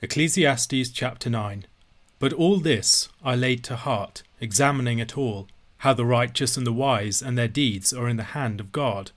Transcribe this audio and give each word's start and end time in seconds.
Ecclesiastes 0.00 0.90
chapter 0.90 1.28
9 1.28 1.66
But 2.20 2.32
all 2.32 2.60
this 2.60 3.08
I 3.24 3.34
laid 3.34 3.64
to 3.64 3.74
heart, 3.74 4.22
examining 4.40 5.00
it 5.00 5.18
all, 5.18 5.48
how 5.78 5.92
the 5.92 6.04
righteous 6.04 6.56
and 6.56 6.64
the 6.64 6.72
wise 6.72 7.20
and 7.20 7.36
their 7.36 7.48
deeds 7.48 7.92
are 7.92 8.08
in 8.08 8.16
the 8.16 8.22
hand 8.22 8.60
of 8.60 8.70
God. 8.70 9.10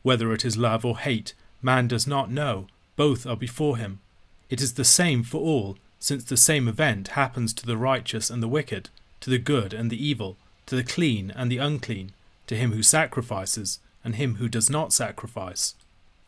Whether 0.00 0.32
it 0.32 0.42
is 0.42 0.56
love 0.56 0.86
or 0.86 0.96
hate, 0.96 1.34
man 1.60 1.86
does 1.86 2.06
not 2.06 2.30
know, 2.30 2.66
both 2.96 3.26
are 3.26 3.36
before 3.36 3.76
him. 3.76 4.00
It 4.48 4.62
is 4.62 4.72
the 4.72 4.86
same 4.86 5.22
for 5.22 5.36
all, 5.42 5.76
since 5.98 6.24
the 6.24 6.38
same 6.38 6.66
event 6.66 7.08
happens 7.08 7.52
to 7.52 7.66
the 7.66 7.76
righteous 7.76 8.30
and 8.30 8.42
the 8.42 8.48
wicked, 8.48 8.88
to 9.20 9.28
the 9.28 9.36
good 9.36 9.74
and 9.74 9.90
the 9.90 10.02
evil, 10.02 10.38
to 10.64 10.74
the 10.74 10.82
clean 10.82 11.30
and 11.36 11.52
the 11.52 11.58
unclean, 11.58 12.12
to 12.46 12.56
him 12.56 12.72
who 12.72 12.82
sacrifices 12.82 13.80
and 14.02 14.14
him 14.14 14.36
who 14.36 14.48
does 14.48 14.70
not 14.70 14.94
sacrifice. 14.94 15.74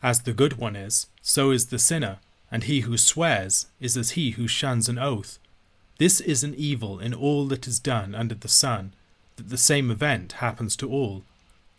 As 0.03 0.21
the 0.21 0.33
good 0.33 0.57
one 0.59 0.75
is, 0.75 1.07
so 1.23 1.49
is 1.49 1.67
the 1.67 1.79
sinner 1.79 2.19
and 2.51 2.63
he 2.63 2.81
who 2.81 2.97
swears 2.97 3.67
is 3.79 3.97
as 3.97 4.11
he 4.11 4.31
who 4.31 4.47
shuns 4.47 4.87
an 4.87 4.99
oath. 4.99 5.39
This 5.97 6.19
is 6.19 6.43
an 6.43 6.53
evil 6.55 6.99
in 6.99 7.13
all 7.13 7.47
that 7.47 7.67
is 7.67 7.79
done 7.79 8.13
under 8.13 8.35
the 8.35 8.47
sun, 8.47 8.93
that 9.37 9.49
the 9.49 9.57
same 9.57 9.89
event 9.89 10.33
happens 10.33 10.75
to 10.77 10.89
all. 10.89 11.23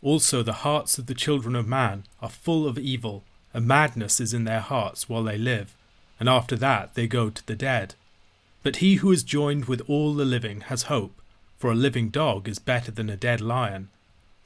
Also, 0.03 0.43
the 0.43 0.65
hearts 0.65 0.99
of 0.99 1.07
the 1.07 1.15
children 1.15 1.55
of 1.55 1.67
man 1.67 2.05
are 2.21 2.29
full 2.29 2.67
of 2.67 2.79
evil, 2.79 3.25
and 3.53 3.67
madness 3.67 4.21
is 4.21 4.35
in 4.35 4.45
their 4.45 4.61
hearts 4.61 5.09
while 5.09 5.25
they 5.25 5.39
live, 5.39 5.75
and 6.19 6.29
after 6.29 6.57
that 6.57 6.95
they 6.95 7.07
go 7.07 7.31
to 7.31 7.47
the 7.47 7.57
dead. 7.57 7.95
But 8.63 8.77
he 8.77 8.97
who 8.97 9.13
is 9.13 9.23
joined 9.23 9.67
with 9.67 9.83
all 9.89 10.15
the 10.15 10.25
living 10.25 10.63
has 10.63 10.85
hope, 10.85 11.21
for 11.59 11.71
a 11.71 11.75
living 11.75 12.09
dog 12.09 12.49
is 12.49 12.59
better 12.59 12.91
than 12.91 13.09
a 13.09 13.17
dead 13.17 13.41
lion. 13.41 13.89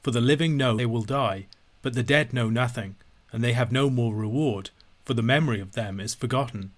For 0.03 0.11
the 0.11 0.21
living 0.21 0.57
know 0.57 0.75
they 0.75 0.85
will 0.85 1.03
die, 1.03 1.47
but 1.81 1.93
the 1.93 2.03
dead 2.03 2.33
know 2.33 2.49
nothing, 2.49 2.95
and 3.31 3.43
they 3.43 3.53
have 3.53 3.71
no 3.71 3.89
more 3.89 4.13
reward 4.13 4.69
for 5.05 5.13
the 5.13 5.21
memory 5.21 5.59
of 5.59 5.73
them 5.73 5.99
is 5.99 6.13
forgotten. 6.13 6.71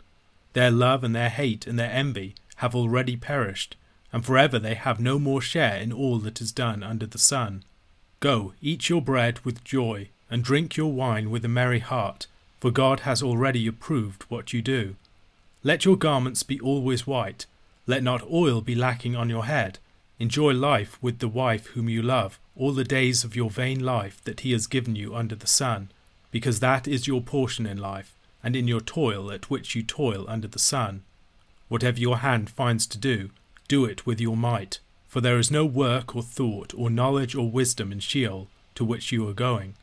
Their 0.54 0.72
love 0.72 1.04
and 1.04 1.16
their 1.16 1.30
hate 1.30 1.68
and 1.68 1.78
their 1.78 1.92
envy 1.92 2.36
have 2.58 2.76
already 2.76 3.18
perished, 3.18 3.76
and 4.12 4.24
forever 4.24 4.60
they 4.60 4.76
have 4.76 5.00
no 5.00 5.20
more 5.20 5.42
share 5.42 5.78
in 5.78 5.92
all 5.92 6.20
that 6.20 6.42
is 6.42 6.52
done 6.52 6.84
under 6.84 7.06
the 7.06 7.18
sun. 7.18 7.64
Go, 8.20 8.54
eat 8.62 8.90
your 8.90 9.02
bread 9.02 9.40
with 9.40 9.64
joy, 9.64 10.10
and 10.30 10.44
drink 10.44 10.78
your 10.78 10.92
wine 10.92 11.30
with 11.30 11.44
a 11.44 11.50
merry 11.50 11.80
heart, 11.80 12.28
for 12.60 12.72
God 12.72 13.02
has 13.02 13.22
already 13.22 13.68
approved 13.68 14.24
what 14.30 14.54
you 14.54 14.62
do. 14.62 14.96
Let 15.64 15.86
your 15.86 15.98
garments 15.98 16.44
be 16.44 16.60
always 16.60 17.08
white, 17.08 17.46
let 17.88 18.04
not 18.04 18.30
oil 18.32 18.62
be 18.62 18.76
lacking 18.76 19.16
on 19.16 19.30
your 19.30 19.46
head. 19.46 19.80
Enjoy 20.20 20.54
life 20.54 20.98
with 21.02 21.20
the 21.20 21.28
wife 21.28 21.68
whom 21.68 21.90
you 21.90 22.02
love 22.02 22.40
all 22.56 22.72
the 22.72 22.84
days 22.84 23.24
of 23.24 23.36
your 23.36 23.50
vain 23.50 23.84
life 23.84 24.24
that 24.24 24.42
he 24.42 24.52
has 24.52 24.68
given 24.68 24.96
you 24.96 25.16
under 25.16 25.36
the 25.36 25.48
sun 25.48 25.90
because 26.34 26.60
that 26.60 26.88
is 26.88 27.06
your 27.06 27.22
portion 27.22 27.68
in 27.68 27.78
life, 27.78 28.16
and 28.44 28.56
in 28.56 28.68
your 28.68 28.82
toil 28.82 29.32
at 29.32 29.52
which 29.52 29.76
you 29.76 29.84
toil 29.84 30.26
under 30.28 30.48
the 30.48 30.58
sun. 30.58 31.04
Whatever 31.70 32.00
your 32.00 32.18
hand 32.18 32.50
finds 32.50 32.88
to 32.88 32.98
do, 32.98 33.30
do 33.68 33.86
it 33.86 34.08
with 34.08 34.20
your 34.20 34.36
might, 34.36 34.80
for 35.08 35.22
there 35.22 35.38
is 35.38 35.52
no 35.52 35.64
work 35.64 36.16
or 36.16 36.24
thought 36.24 36.74
or 36.76 36.90
knowledge 36.90 37.36
or 37.36 37.52
wisdom 37.52 37.92
in 37.92 38.00
Sheol 38.00 38.48
to 38.74 38.84
which 38.84 39.12
you 39.12 39.30
are 39.30 39.34
going. 39.34 39.76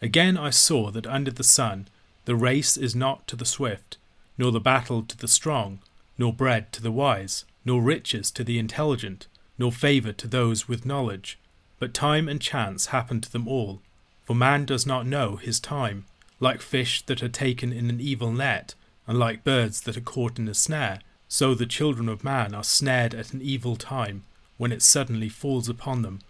Again 0.00 0.38
I 0.38 0.48
saw 0.48 0.90
that 0.90 1.06
under 1.06 1.30
the 1.30 1.44
sun 1.44 1.88
the 2.24 2.34
race 2.34 2.78
is 2.78 2.96
not 2.96 3.26
to 3.26 3.36
the 3.36 3.44
swift, 3.44 3.98
nor 4.38 4.50
the 4.52 4.60
battle 4.60 5.02
to 5.02 5.18
the 5.18 5.28
strong, 5.28 5.80
nor 6.16 6.32
bread 6.32 6.72
to 6.72 6.82
the 6.82 6.92
wise, 6.92 7.44
nor 7.62 7.82
riches 7.82 8.30
to 8.30 8.42
the 8.42 8.58
intelligent, 8.58 9.26
nor 9.58 9.70
favour 9.70 10.14
to 10.14 10.26
those 10.26 10.66
with 10.66 10.86
knowledge, 10.86 11.38
but 11.78 11.92
time 11.92 12.26
and 12.26 12.40
chance 12.40 12.86
happen 12.86 13.20
to 13.20 13.30
them 13.30 13.46
all 13.46 13.82
for 14.24 14.34
man 14.34 14.64
does 14.64 14.86
not 14.86 15.06
know 15.06 15.36
his 15.36 15.60
time, 15.60 16.06
like 16.40 16.60
fish 16.60 17.02
that 17.06 17.22
are 17.22 17.28
taken 17.28 17.72
in 17.72 17.90
an 17.90 18.00
evil 18.00 18.32
net, 18.32 18.74
and 19.06 19.18
like 19.18 19.44
birds 19.44 19.82
that 19.82 19.96
are 19.96 20.02
caught 20.02 20.38
in 20.38 20.48
a 20.48 20.54
snare, 20.54 21.00
so 21.28 21.54
the 21.54 21.66
children 21.66 22.08
of 22.08 22.24
man 22.24 22.54
are 22.54 22.64
snared 22.64 23.14
at 23.14 23.32
an 23.32 23.42
evil 23.42 23.76
time, 23.76 24.24
when 24.56 24.72
it 24.72 24.82
suddenly 24.82 25.28
falls 25.28 25.68
upon 25.68 26.02
them. 26.02 26.20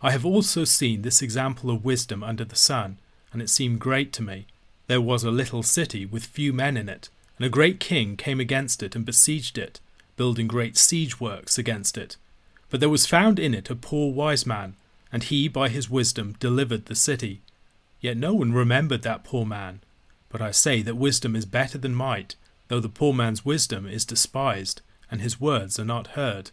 I 0.00 0.10
have 0.10 0.26
also 0.26 0.64
seen 0.64 1.02
this 1.02 1.22
example 1.22 1.70
of 1.70 1.84
wisdom 1.84 2.22
under 2.22 2.44
the 2.44 2.56
sun, 2.56 2.98
and 3.32 3.40
it 3.40 3.50
seemed 3.50 3.80
great 3.80 4.12
to 4.14 4.22
me. 4.22 4.46
There 4.88 5.00
was 5.00 5.24
a 5.24 5.30
little 5.30 5.62
city 5.62 6.04
with 6.04 6.26
few 6.26 6.52
men 6.52 6.76
in 6.76 6.88
it, 6.88 7.08
and 7.38 7.46
a 7.46 7.50
great 7.50 7.80
king 7.80 8.16
came 8.16 8.40
against 8.40 8.82
it 8.82 8.94
and 8.94 9.04
besieged 9.04 9.58
it, 9.58 9.80
building 10.16 10.46
great 10.46 10.76
siege 10.76 11.20
works 11.20 11.56
against 11.56 11.96
it. 11.96 12.16
But 12.68 12.80
there 12.80 12.88
was 12.88 13.06
found 13.06 13.38
in 13.38 13.54
it 13.54 13.70
a 13.70 13.76
poor 13.76 14.12
wise 14.12 14.44
man, 14.46 14.74
and 15.12 15.24
he 15.24 15.46
by 15.46 15.68
his 15.68 15.90
wisdom 15.90 16.34
delivered 16.40 16.86
the 16.86 16.96
city. 16.96 17.42
Yet 18.00 18.16
no 18.16 18.32
one 18.32 18.52
remembered 18.52 19.02
that 19.02 19.22
poor 19.22 19.44
man. 19.44 19.80
But 20.30 20.40
I 20.40 20.50
say 20.50 20.80
that 20.82 20.96
wisdom 20.96 21.36
is 21.36 21.44
better 21.44 21.76
than 21.76 21.94
might, 21.94 22.34
though 22.68 22.80
the 22.80 22.88
poor 22.88 23.12
man's 23.12 23.44
wisdom 23.44 23.86
is 23.86 24.06
despised, 24.06 24.80
and 25.10 25.20
his 25.20 25.38
words 25.38 25.78
are 25.78 25.84
not 25.84 26.08
heard. 26.08 26.50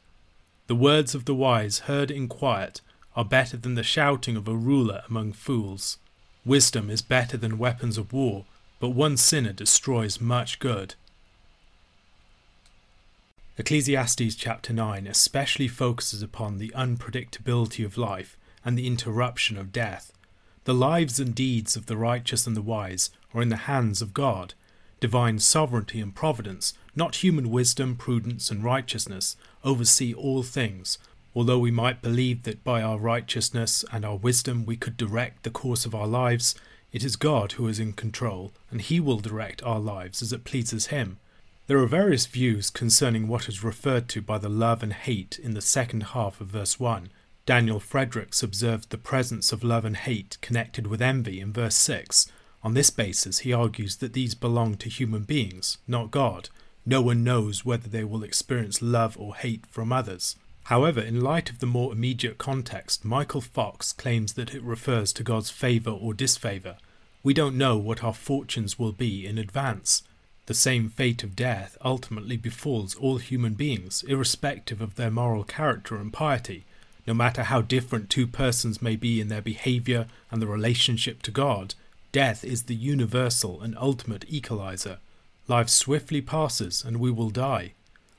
The 0.67 0.75
words 0.75 1.15
of 1.15 1.23
the 1.23 1.33
wise 1.33 1.79
heard 1.79 2.11
in 2.11 2.27
quiet 2.27 2.81
are 3.15 3.25
better 3.25 3.57
than 3.57 3.75
the 3.75 3.83
shouting 3.83 4.35
of 4.35 4.47
a 4.47 4.55
ruler 4.55 5.03
among 5.09 5.33
fools. 5.33 5.97
Wisdom 6.45 6.89
is 6.89 7.01
better 7.01 7.37
than 7.37 7.57
weapons 7.57 7.97
of 7.97 8.13
war, 8.13 8.45
but 8.79 8.89
one 8.89 9.17
sinner 9.17 9.53
destroys 9.53 10.21
much 10.21 10.59
good. 10.59 10.95
Ecclesiastes 13.57 14.35
chapter 14.35 14.71
9 14.71 15.07
especially 15.07 15.67
focuses 15.67 16.21
upon 16.21 16.57
the 16.57 16.69
unpredictability 16.69 17.83
of 17.85 17.97
life 17.97 18.37
and 18.63 18.77
the 18.77 18.87
interruption 18.87 19.57
of 19.57 19.71
death. 19.71 20.11
The 20.65 20.73
lives 20.73 21.19
and 21.19 21.33
deeds 21.33 21.75
of 21.75 21.87
the 21.87 21.97
righteous 21.97 22.45
and 22.45 22.55
the 22.55 22.61
wise 22.61 23.09
are 23.33 23.41
in 23.41 23.49
the 23.49 23.65
hands 23.67 24.01
of 24.01 24.13
God. 24.13 24.53
Divine 24.99 25.39
sovereignty 25.39 26.01
and 26.01 26.13
providence, 26.13 26.73
not 26.95 27.23
human 27.23 27.49
wisdom, 27.49 27.95
prudence, 27.95 28.51
and 28.51 28.63
righteousness, 28.63 29.37
oversee 29.63 30.13
all 30.13 30.43
things. 30.43 30.97
Although 31.33 31.59
we 31.59 31.71
might 31.71 32.01
believe 32.01 32.43
that 32.43 32.63
by 32.63 32.81
our 32.81 32.97
righteousness 32.97 33.85
and 33.91 34.03
our 34.03 34.17
wisdom 34.17 34.65
we 34.65 34.75
could 34.75 34.97
direct 34.97 35.43
the 35.43 35.49
course 35.49 35.85
of 35.85 35.95
our 35.95 36.07
lives, 36.07 36.55
it 36.91 37.03
is 37.03 37.15
God 37.15 37.53
who 37.53 37.67
is 37.67 37.79
in 37.79 37.93
control, 37.93 38.51
and 38.71 38.81
He 38.81 38.99
will 38.99 39.19
direct 39.19 39.63
our 39.63 39.79
lives 39.79 40.21
as 40.21 40.33
it 40.33 40.43
pleases 40.43 40.87
Him. 40.87 41.17
There 41.67 41.77
are 41.77 41.85
various 41.85 42.25
views 42.25 42.71
concerning 42.71 43.27
what 43.27 43.47
is 43.47 43.63
referred 43.63 44.09
to 44.09 44.21
by 44.21 44.39
the 44.39 44.49
love 44.49 44.81
and 44.81 44.91
hate 44.91 45.37
in 45.37 45.53
the 45.53 45.61
second 45.61 46.01
half 46.01 46.41
of 46.41 46.47
verse 46.47 46.79
1. 46.79 47.09
Daniel 47.49 47.79
Fredericks 47.79 48.43
observed 48.43 48.91
the 48.91 48.97
presence 48.99 49.51
of 49.51 49.63
love 49.63 49.83
and 49.83 49.97
hate 49.97 50.37
connected 50.39 50.85
with 50.85 51.01
envy 51.01 51.39
in 51.39 51.51
verse 51.51 51.73
6. 51.77 52.31
On 52.61 52.75
this 52.75 52.91
basis, 52.91 53.39
he 53.39 53.51
argues 53.51 53.95
that 53.95 54.13
these 54.13 54.35
belong 54.35 54.75
to 54.75 54.87
human 54.87 55.23
beings, 55.23 55.79
not 55.87 56.11
God. 56.11 56.49
No 56.85 57.01
one 57.01 57.23
knows 57.23 57.65
whether 57.65 57.89
they 57.89 58.03
will 58.03 58.21
experience 58.21 58.83
love 58.83 59.17
or 59.19 59.33
hate 59.33 59.65
from 59.65 59.91
others. 59.91 60.35
However, 60.65 61.01
in 61.01 61.21
light 61.21 61.49
of 61.49 61.57
the 61.57 61.65
more 61.65 61.91
immediate 61.91 62.37
context, 62.37 63.03
Michael 63.03 63.41
Fox 63.41 63.93
claims 63.93 64.33
that 64.33 64.53
it 64.53 64.61
refers 64.61 65.11
to 65.13 65.23
God's 65.23 65.49
favour 65.49 65.89
or 65.89 66.13
disfavour. 66.13 66.77
We 67.23 67.33
don't 67.33 67.57
know 67.57 67.77
what 67.77 68.03
our 68.03 68.13
fortunes 68.13 68.77
will 68.77 68.91
be 68.91 69.25
in 69.25 69.39
advance. 69.39 70.03
The 70.45 70.53
same 70.53 70.87
fate 70.87 71.23
of 71.23 71.35
death 71.35 71.79
ultimately 71.83 72.37
befalls 72.37 72.93
all 72.93 73.17
human 73.17 73.55
beings, 73.55 74.03
irrespective 74.07 74.81
of 74.81 74.97
their 74.97 75.09
moral 75.09 75.43
character 75.43 75.95
and 75.95 76.13
piety. 76.13 76.65
No 77.07 77.13
matter 77.13 77.43
how 77.43 77.61
different 77.61 78.09
two 78.09 78.27
persons 78.27 78.81
may 78.81 78.95
be 78.95 79.19
in 79.19 79.29
their 79.29 79.41
behavior 79.41 80.07
and 80.29 80.41
the 80.41 80.47
relationship 80.47 81.21
to 81.23 81.31
God, 81.31 81.75
death 82.11 82.43
is 82.43 82.63
the 82.63 82.75
universal 82.75 83.61
and 83.61 83.77
ultimate 83.77 84.25
equalizer. 84.27 84.99
Life 85.47 85.69
swiftly 85.69 86.21
passes 86.21 86.83
and 86.83 86.97
we 86.97 87.11
will 87.11 87.29
die. 87.29 87.73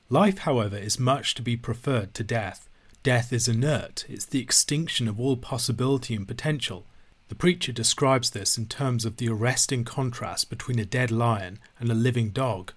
Life, 0.09 0.39
however, 0.39 0.77
is 0.77 0.99
much 0.99 1.35
to 1.35 1.41
be 1.41 1.55
preferred 1.55 2.13
to 2.15 2.23
death. 2.23 2.67
Death 3.03 3.31
is 3.31 3.47
inert, 3.47 4.05
it's 4.09 4.25
the 4.25 4.41
extinction 4.41 5.07
of 5.07 5.19
all 5.19 5.37
possibility 5.37 6.13
and 6.13 6.27
potential. 6.27 6.85
The 7.29 7.35
preacher 7.35 7.71
describes 7.71 8.31
this 8.31 8.57
in 8.57 8.65
terms 8.65 9.05
of 9.05 9.15
the 9.15 9.29
arresting 9.29 9.85
contrast 9.85 10.49
between 10.49 10.79
a 10.79 10.85
dead 10.85 11.11
lion 11.11 11.59
and 11.79 11.89
a 11.89 11.95
living 11.95 12.31
dog. 12.31 12.73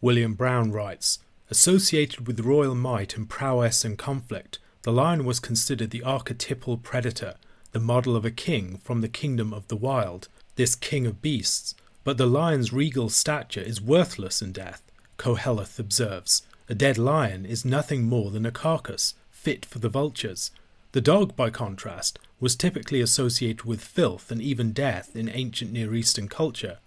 William 0.00 0.34
Brown 0.34 0.72
writes 0.72 1.20
Associated 1.48 2.26
with 2.26 2.40
royal 2.40 2.74
might 2.74 3.16
and 3.16 3.30
prowess 3.30 3.84
and 3.84 3.96
conflict, 3.96 4.58
the 4.82 4.92
lion 4.92 5.24
was 5.24 5.40
considered 5.40 5.90
the 5.90 6.02
archetypal 6.02 6.76
predator, 6.76 7.34
the 7.70 7.80
model 7.80 8.16
of 8.16 8.24
a 8.24 8.30
king 8.30 8.78
from 8.78 9.00
the 9.00 9.08
kingdom 9.08 9.52
of 9.52 9.66
the 9.68 9.76
wild, 9.76 10.28
this 10.56 10.74
king 10.74 11.06
of 11.06 11.22
beasts. 11.22 11.74
But 12.04 12.18
the 12.18 12.26
lion's 12.26 12.72
regal 12.72 13.08
stature 13.08 13.60
is 13.60 13.80
worthless 13.80 14.42
in 14.42 14.52
death, 14.52 14.82
Koheleth 15.18 15.78
observes. 15.78 16.42
A 16.68 16.74
dead 16.74 16.98
lion 16.98 17.46
is 17.46 17.64
nothing 17.64 18.04
more 18.04 18.30
than 18.30 18.44
a 18.44 18.50
carcass, 18.50 19.14
fit 19.30 19.64
for 19.64 19.78
the 19.78 19.88
vultures. 19.88 20.50
The 20.92 21.00
dog, 21.00 21.36
by 21.36 21.50
contrast, 21.50 22.18
was 22.40 22.56
typically 22.56 23.00
associated 23.00 23.64
with 23.64 23.80
filth 23.80 24.32
and 24.32 24.42
even 24.42 24.72
death 24.72 25.14
in 25.14 25.28
ancient 25.28 25.72
Near 25.72 25.94
Eastern 25.94 26.28
culture. 26.28 26.78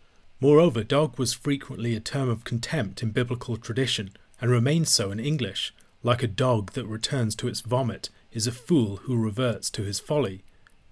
Moreover, 0.42 0.84
dog 0.84 1.18
was 1.18 1.34
frequently 1.34 1.96
a 1.96 2.02
term 2.02 2.28
of 2.28 2.44
contempt 2.44 3.02
in 3.02 3.12
biblical 3.12 3.56
tradition, 3.56 4.12
and 4.42 4.52
remains 4.52 4.90
so 4.90 5.12
in 5.12 5.20
English, 5.20 5.74
like 6.06 6.22
a 6.22 6.28
dog 6.28 6.74
that 6.74 6.86
returns 6.86 7.36
to 7.36 7.48
its 7.48 7.62
vomit, 7.62 8.12
is 8.32 8.46
a 8.46 8.52
fool 8.52 8.98
who 8.98 9.18
reverts 9.18 9.72
to 9.72 9.82
his 9.82 10.00
folly. 10.00 10.44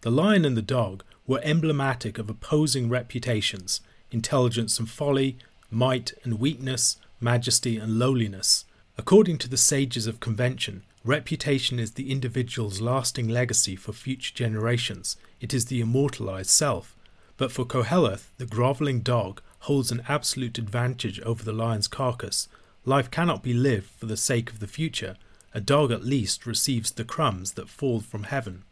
The 0.01 0.09
lion 0.09 0.43
and 0.43 0.57
the 0.57 0.63
dog 0.63 1.03
were 1.27 1.39
emblematic 1.43 2.17
of 2.17 2.31
opposing 2.31 2.89
reputations, 2.89 3.79
intelligence 4.09 4.79
and 4.79 4.89
folly, 4.89 5.37
might 5.69 6.13
and 6.23 6.39
weakness, 6.39 6.97
majesty, 7.21 7.77
and 7.77 7.99
lowliness. 7.99 8.65
According 8.97 9.37
to 9.39 9.47
the 9.47 9.55
sages 9.55 10.07
of 10.07 10.19
convention, 10.19 10.81
reputation 11.03 11.77
is 11.77 11.91
the 11.91 12.11
individual's 12.11 12.81
lasting 12.81 13.27
legacy 13.27 13.75
for 13.75 13.93
future 13.93 14.33
generations. 14.33 15.15
It 15.39 15.53
is 15.53 15.65
the 15.65 15.79
immortalized 15.79 16.49
self. 16.49 16.95
But 17.37 17.51
for 17.51 17.65
Koheleth, 17.65 18.31
the 18.39 18.47
grovelling 18.47 19.01
dog 19.01 19.43
holds 19.59 19.91
an 19.91 20.01
absolute 20.09 20.57
advantage 20.57 21.19
over 21.19 21.43
the 21.43 21.53
lion's 21.53 21.87
carcass. 21.87 22.47
Life 22.85 23.09
cannot 23.09 23.43
be 23.43 23.53
lived 23.53 23.89
for 23.89 24.07
the 24.07 24.17
sake 24.17 24.49
of 24.49 24.59
the 24.59 24.67
future. 24.67 25.15
A 25.53 25.61
dog 25.61 25.91
at 25.91 26.03
least 26.03 26.45
receives 26.45 26.91
the 26.91 27.05
crumbs 27.05 27.53
that 27.53 27.69
fall 27.69 28.01
from 28.01 28.23
heaven. 28.23 28.63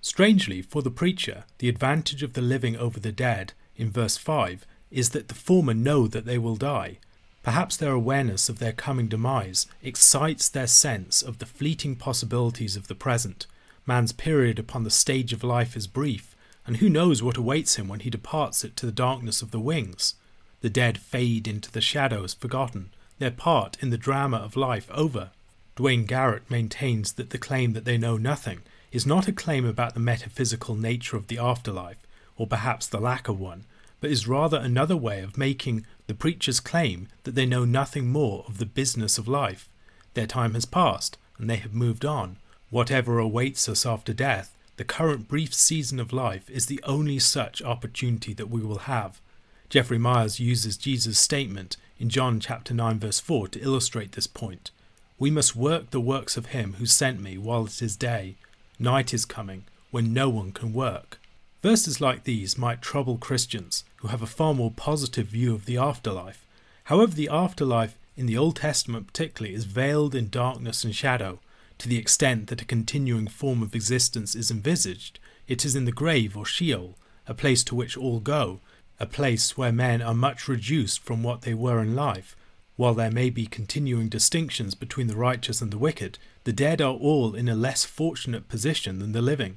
Strangely, 0.00 0.62
for 0.62 0.82
the 0.82 0.90
preacher, 0.90 1.44
the 1.58 1.68
advantage 1.68 2.22
of 2.22 2.32
the 2.32 2.40
living 2.40 2.76
over 2.76 2.98
the 2.98 3.12
dead, 3.12 3.52
in 3.76 3.90
verse 3.90 4.16
5, 4.16 4.66
is 4.90 5.10
that 5.10 5.28
the 5.28 5.34
former 5.34 5.74
know 5.74 6.08
that 6.08 6.24
they 6.24 6.38
will 6.38 6.56
die. 6.56 6.98
Perhaps 7.42 7.76
their 7.76 7.92
awareness 7.92 8.48
of 8.48 8.58
their 8.58 8.72
coming 8.72 9.08
demise 9.08 9.66
excites 9.82 10.48
their 10.48 10.66
sense 10.66 11.22
of 11.22 11.38
the 11.38 11.46
fleeting 11.46 11.96
possibilities 11.96 12.76
of 12.76 12.88
the 12.88 12.94
present. 12.94 13.46
Man's 13.86 14.12
period 14.12 14.58
upon 14.58 14.84
the 14.84 14.90
stage 14.90 15.32
of 15.32 15.44
life 15.44 15.76
is 15.76 15.86
brief, 15.86 16.34
and 16.66 16.78
who 16.78 16.88
knows 16.88 17.22
what 17.22 17.36
awaits 17.36 17.76
him 17.76 17.88
when 17.88 18.00
he 18.00 18.10
departs 18.10 18.64
it 18.64 18.76
to 18.76 18.86
the 18.86 18.92
darkness 18.92 19.42
of 19.42 19.52
the 19.52 19.60
wings? 19.60 20.14
The 20.60 20.70
dead 20.70 20.98
fade 20.98 21.48
into 21.48 21.70
the 21.70 21.80
shadows, 21.80 22.34
forgotten, 22.34 22.90
their 23.20 23.30
part 23.30 23.76
in 23.80 23.90
the 23.90 23.96
drama 23.96 24.38
of 24.38 24.56
life 24.56 24.90
over. 24.90 25.30
Duane 25.76 26.04
Garrett 26.04 26.50
maintains 26.50 27.12
that 27.12 27.30
the 27.30 27.38
claim 27.38 27.74
that 27.74 27.84
they 27.84 27.96
know 27.96 28.16
nothing 28.16 28.62
is 28.90 29.06
not 29.06 29.28
a 29.28 29.32
claim 29.32 29.64
about 29.64 29.94
the 29.94 30.00
metaphysical 30.00 30.74
nature 30.74 31.16
of 31.16 31.28
the 31.28 31.38
afterlife, 31.38 31.98
or 32.36 32.46
perhaps 32.46 32.86
the 32.86 33.00
lack 33.00 33.28
of 33.28 33.38
one, 33.38 33.64
but 34.00 34.10
is 34.10 34.26
rather 34.26 34.56
another 34.56 34.96
way 34.96 35.20
of 35.20 35.38
making 35.38 35.86
the 36.06 36.14
preacher's 36.14 36.58
claim 36.58 37.08
that 37.22 37.34
they 37.34 37.46
know 37.46 37.64
nothing 37.64 38.08
more 38.08 38.44
of 38.48 38.58
the 38.58 38.66
business 38.66 39.18
of 39.18 39.28
life. 39.28 39.68
Their 40.14 40.26
time 40.26 40.54
has 40.54 40.64
passed, 40.64 41.18
and 41.38 41.48
they 41.48 41.56
have 41.56 41.74
moved 41.74 42.04
on. 42.04 42.38
Whatever 42.70 43.18
awaits 43.18 43.68
us 43.68 43.86
after 43.86 44.12
death, 44.12 44.56
the 44.76 44.84
current 44.84 45.28
brief 45.28 45.52
season 45.52 46.00
of 46.00 46.12
life 46.12 46.48
is 46.48 46.66
the 46.66 46.80
only 46.84 47.18
such 47.18 47.62
opportunity 47.62 48.32
that 48.32 48.50
we 48.50 48.62
will 48.62 48.78
have. 48.78 49.20
Jeffrey 49.68 49.98
Meyers 49.98 50.40
uses 50.40 50.76
Jesus' 50.76 51.18
statement 51.18 51.76
in 52.00 52.08
John 52.08 52.40
chapter 52.40 52.72
9 52.72 52.98
verse 52.98 53.20
4 53.20 53.48
to 53.48 53.60
illustrate 53.60 54.12
this 54.12 54.26
point. 54.26 54.70
We 55.18 55.30
must 55.30 55.54
work 55.54 55.90
the 55.90 56.00
works 56.00 56.38
of 56.38 56.46
him 56.46 56.74
who 56.78 56.86
sent 56.86 57.20
me 57.20 57.36
while 57.36 57.66
it 57.66 57.82
is 57.82 57.94
day. 57.94 58.36
Night 58.78 59.12
is 59.12 59.26
coming 59.26 59.64
when 59.90 60.14
no 60.14 60.30
one 60.30 60.50
can 60.50 60.72
work. 60.72 61.20
Verses 61.62 62.00
like 62.00 62.24
these 62.24 62.56
might 62.56 62.80
trouble 62.80 63.18
Christians 63.18 63.84
who 63.96 64.08
have 64.08 64.22
a 64.22 64.26
far 64.26 64.54
more 64.54 64.70
positive 64.70 65.26
view 65.26 65.54
of 65.54 65.66
the 65.66 65.76
afterlife. 65.76 66.46
However, 66.84 67.12
the 67.12 67.28
afterlife 67.28 67.98
in 68.16 68.24
the 68.24 68.38
Old 68.38 68.56
Testament 68.56 69.06
particularly 69.06 69.54
is 69.54 69.66
veiled 69.66 70.14
in 70.14 70.30
darkness 70.30 70.84
and 70.84 70.94
shadow. 70.94 71.38
To 71.78 71.88
the 71.88 71.98
extent 71.98 72.46
that 72.46 72.62
a 72.62 72.66
continuing 72.66 73.26
form 73.26 73.62
of 73.62 73.74
existence 73.74 74.34
is 74.34 74.50
envisaged, 74.50 75.18
it 75.48 75.66
is 75.66 75.76
in 75.76 75.84
the 75.84 75.92
grave 75.92 76.34
or 76.34 76.46
Sheol, 76.46 76.96
a 77.26 77.34
place 77.34 77.62
to 77.64 77.74
which 77.74 77.96
all 77.96 78.20
go, 78.20 78.60
a 79.00 79.06
place 79.06 79.56
where 79.56 79.72
men 79.72 80.02
are 80.02 80.14
much 80.14 80.46
reduced 80.46 81.00
from 81.02 81.22
what 81.22 81.42
they 81.42 81.54
were 81.54 81.80
in 81.80 81.96
life. 81.96 82.36
While 82.76 82.94
there 82.94 83.10
may 83.10 83.30
be 83.30 83.46
continuing 83.46 84.08
distinctions 84.08 84.74
between 84.74 85.06
the 85.06 85.16
righteous 85.16 85.60
and 85.60 85.72
the 85.72 85.78
wicked, 85.78 86.18
the 86.44 86.52
dead 86.52 86.80
are 86.80 86.94
all 86.94 87.34
in 87.34 87.48
a 87.48 87.54
less 87.54 87.84
fortunate 87.84 88.48
position 88.48 88.98
than 88.98 89.12
the 89.12 89.22
living. 89.22 89.56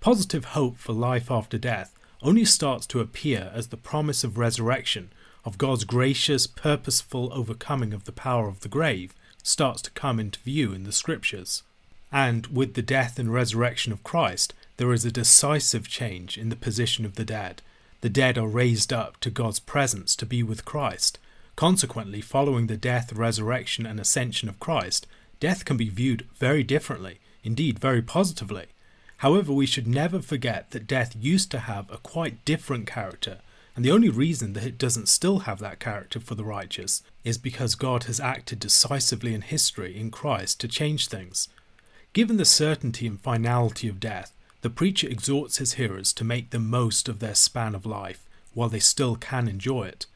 Positive 0.00 0.46
hope 0.46 0.78
for 0.78 0.92
life 0.92 1.30
after 1.30 1.58
death 1.58 1.92
only 2.22 2.44
starts 2.44 2.86
to 2.86 3.00
appear 3.00 3.50
as 3.52 3.68
the 3.68 3.76
promise 3.76 4.24
of 4.24 4.38
resurrection, 4.38 5.12
of 5.44 5.58
God's 5.58 5.84
gracious, 5.84 6.46
purposeful 6.46 7.30
overcoming 7.32 7.92
of 7.92 8.04
the 8.04 8.12
power 8.12 8.48
of 8.48 8.60
the 8.60 8.68
grave, 8.68 9.14
starts 9.42 9.82
to 9.82 9.90
come 9.92 10.18
into 10.18 10.40
view 10.40 10.72
in 10.72 10.84
the 10.84 10.92
Scriptures. 10.92 11.62
And 12.12 12.46
with 12.46 12.74
the 12.74 12.82
death 12.82 13.18
and 13.18 13.32
resurrection 13.32 13.92
of 13.92 14.04
Christ, 14.04 14.54
there 14.76 14.92
is 14.92 15.04
a 15.04 15.12
decisive 15.12 15.88
change 15.88 16.38
in 16.38 16.48
the 16.48 16.56
position 16.56 17.04
of 17.04 17.16
the 17.16 17.24
dead. 17.24 17.62
The 18.00 18.08
dead 18.08 18.38
are 18.38 18.46
raised 18.46 18.92
up 18.92 19.18
to 19.20 19.30
God's 19.30 19.60
presence 19.60 20.14
to 20.16 20.26
be 20.26 20.42
with 20.42 20.64
Christ. 20.64 21.18
Consequently, 21.56 22.20
following 22.20 22.66
the 22.66 22.76
death, 22.76 23.12
resurrection, 23.12 23.86
and 23.86 23.98
ascension 23.98 24.48
of 24.48 24.60
Christ, 24.60 25.06
death 25.40 25.64
can 25.64 25.76
be 25.76 25.88
viewed 25.88 26.26
very 26.36 26.62
differently, 26.62 27.18
indeed 27.42 27.78
very 27.78 28.02
positively. 28.02 28.66
However, 29.18 29.52
we 29.52 29.66
should 29.66 29.86
never 29.86 30.20
forget 30.20 30.70
that 30.72 30.86
death 30.86 31.16
used 31.18 31.50
to 31.52 31.60
have 31.60 31.90
a 31.90 31.96
quite 31.96 32.44
different 32.44 32.86
character, 32.86 33.38
and 33.74 33.84
the 33.84 33.90
only 33.90 34.10
reason 34.10 34.52
that 34.52 34.64
it 34.64 34.78
doesn't 34.78 35.08
still 35.08 35.40
have 35.40 35.58
that 35.60 35.80
character 35.80 36.20
for 36.20 36.34
the 36.34 36.44
righteous 36.44 37.02
is 37.24 37.38
because 37.38 37.74
God 37.74 38.04
has 38.04 38.20
acted 38.20 38.60
decisively 38.60 39.32
in 39.32 39.42
history 39.42 39.98
in 39.98 40.10
Christ 40.10 40.60
to 40.60 40.68
change 40.68 41.08
things. 41.08 41.48
Given 42.12 42.36
the 42.36 42.44
certainty 42.44 43.06
and 43.06 43.20
finality 43.20 43.88
of 43.88 44.00
death, 44.00 44.32
the 44.66 44.70
preacher 44.70 45.06
exhorts 45.06 45.58
his 45.58 45.74
hearers 45.74 46.12
to 46.12 46.24
make 46.24 46.50
the 46.50 46.58
most 46.58 47.08
of 47.08 47.20
their 47.20 47.36
span 47.36 47.72
of 47.72 47.86
life 47.86 48.26
while 48.52 48.68
they 48.68 48.80
still 48.80 49.14
can 49.14 49.46
enjoy 49.46 49.84
it. 49.84 50.06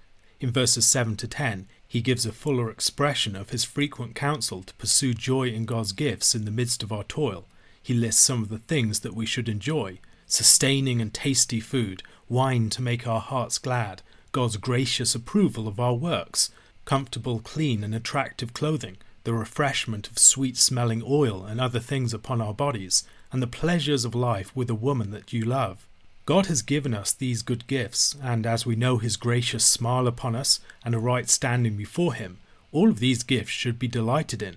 In 0.40 0.50
verses 0.50 0.84
7 0.86 1.16
to 1.18 1.28
10, 1.28 1.68
he 1.86 2.00
gives 2.00 2.26
a 2.26 2.32
fuller 2.32 2.68
expression 2.68 3.36
of 3.36 3.50
his 3.50 3.62
frequent 3.62 4.16
counsel 4.16 4.64
to 4.64 4.74
pursue 4.74 5.14
joy 5.14 5.50
in 5.50 5.66
God's 5.66 5.92
gifts 5.92 6.34
in 6.34 6.46
the 6.46 6.50
midst 6.50 6.82
of 6.82 6.90
our 6.90 7.04
toil 7.04 7.46
he 7.80 7.94
lists 7.94 8.20
some 8.20 8.42
of 8.42 8.48
the 8.48 8.58
things 8.58 9.00
that 9.00 9.14
we 9.14 9.24
should 9.24 9.48
enjoy 9.48 10.00
sustaining 10.26 11.00
and 11.00 11.14
tasty 11.14 11.60
food, 11.60 12.02
wine 12.28 12.70
to 12.70 12.82
make 12.82 13.06
our 13.06 13.20
hearts 13.20 13.56
glad, 13.56 14.02
God's 14.32 14.56
gracious 14.56 15.14
approval 15.14 15.68
of 15.68 15.78
our 15.78 15.94
works, 15.94 16.50
comfortable, 16.84 17.38
clean, 17.38 17.84
and 17.84 17.94
attractive 17.94 18.52
clothing, 18.52 18.96
the 19.22 19.32
refreshment 19.32 20.08
of 20.08 20.18
sweet 20.18 20.56
smelling 20.56 21.04
oil 21.06 21.44
and 21.44 21.60
other 21.60 21.80
things 21.80 22.12
upon 22.12 22.40
our 22.40 22.54
bodies, 22.54 23.04
and 23.32 23.42
the 23.42 23.46
pleasures 23.46 24.04
of 24.04 24.14
life 24.14 24.54
with 24.54 24.70
a 24.70 24.74
woman 24.74 25.10
that 25.10 25.32
you 25.32 25.44
love. 25.44 25.86
God 26.26 26.46
has 26.46 26.62
given 26.62 26.94
us 26.94 27.12
these 27.12 27.42
good 27.42 27.66
gifts, 27.66 28.16
and 28.22 28.46
as 28.46 28.64
we 28.64 28.76
know 28.76 28.98
His 28.98 29.16
gracious 29.16 29.64
smile 29.64 30.06
upon 30.06 30.36
us 30.36 30.60
and 30.84 30.94
a 30.94 30.98
right 30.98 31.28
standing 31.28 31.76
before 31.76 32.14
Him, 32.14 32.38
all 32.72 32.90
of 32.90 33.00
these 33.00 33.22
gifts 33.22 33.50
should 33.50 33.78
be 33.78 33.88
delighted 33.88 34.42
in. 34.42 34.56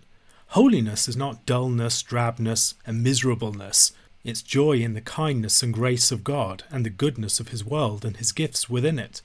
Holiness 0.50 1.08
is 1.08 1.18
not 1.18 1.48
dullness, 1.48 2.04
drabness, 2.04 2.76
and 2.86 3.02
miserableness. 3.02 3.92
It's 4.24 4.44
joy 4.44 4.74
in 4.74 4.94
the 4.94 5.02
kindness 5.02 5.64
and 5.64 5.74
grace 5.74 6.12
of 6.12 6.24
God 6.24 6.64
and 6.70 6.86
the 6.86 6.92
goodness 6.92 7.40
of 7.40 7.48
His 7.48 7.66
world 7.66 8.06
and 8.06 8.18
His 8.18 8.32
gifts 8.32 8.70
within 8.70 9.00
it. 9.00 9.22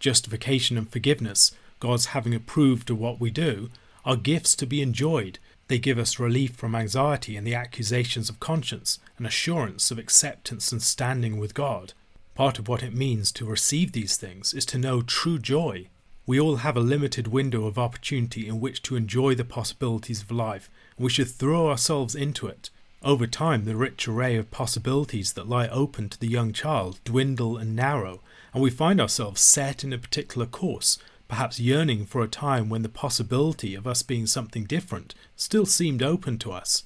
Justification 0.00 0.76
and 0.76 0.90
forgiveness, 0.90 1.52
God's 1.78 2.06
having 2.06 2.34
approved 2.34 2.90
of 2.90 2.98
what 2.98 3.20
we 3.20 3.30
do, 3.30 3.70
are 4.04 4.16
gifts 4.16 4.56
to 4.56 4.66
be 4.66 4.82
enjoyed. 4.82 5.38
They 5.68 5.78
give 5.78 5.98
us 5.98 6.18
relief 6.18 6.54
from 6.54 6.74
anxiety 6.74 7.36
and 7.36 7.46
the 7.46 7.54
accusations 7.54 8.28
of 8.28 8.40
conscience, 8.40 8.98
an 9.18 9.26
assurance 9.26 9.90
of 9.90 9.98
acceptance 9.98 10.72
and 10.72 10.82
standing 10.82 11.38
with 11.38 11.54
God. 11.54 11.92
Part 12.34 12.58
of 12.58 12.68
what 12.68 12.82
it 12.82 12.94
means 12.94 13.32
to 13.32 13.44
receive 13.44 13.92
these 13.92 14.16
things 14.16 14.54
is 14.54 14.66
to 14.66 14.78
know 14.78 15.02
true 15.02 15.38
joy, 15.38 15.88
we 16.24 16.38
all 16.38 16.56
have 16.56 16.76
a 16.76 16.80
limited 16.80 17.26
window 17.26 17.66
of 17.66 17.78
opportunity 17.78 18.46
in 18.46 18.60
which 18.60 18.80
to 18.82 18.94
enjoy 18.94 19.34
the 19.34 19.44
possibilities 19.44 20.22
of 20.22 20.30
life, 20.30 20.70
and 20.96 21.04
we 21.04 21.10
should 21.10 21.28
throw 21.28 21.68
ourselves 21.68 22.14
into 22.14 22.46
it. 22.46 22.70
Over 23.02 23.26
time, 23.26 23.64
the 23.64 23.74
rich 23.74 24.06
array 24.06 24.36
of 24.36 24.52
possibilities 24.52 25.32
that 25.32 25.48
lie 25.48 25.66
open 25.66 26.08
to 26.08 26.20
the 26.20 26.28
young 26.28 26.52
child 26.52 27.00
dwindle 27.02 27.56
and 27.56 27.74
narrow, 27.74 28.20
and 28.54 28.62
we 28.62 28.70
find 28.70 29.00
ourselves 29.00 29.40
set 29.40 29.82
in 29.82 29.92
a 29.92 29.98
particular 29.98 30.46
course, 30.46 30.96
perhaps 31.32 31.58
yearning 31.58 32.04
for 32.04 32.22
a 32.22 32.28
time 32.28 32.68
when 32.68 32.82
the 32.82 32.90
possibility 32.90 33.74
of 33.74 33.86
us 33.86 34.02
being 34.02 34.26
something 34.26 34.64
different 34.64 35.14
still 35.34 35.64
seemed 35.64 36.02
open 36.02 36.36
to 36.36 36.52
us. 36.52 36.84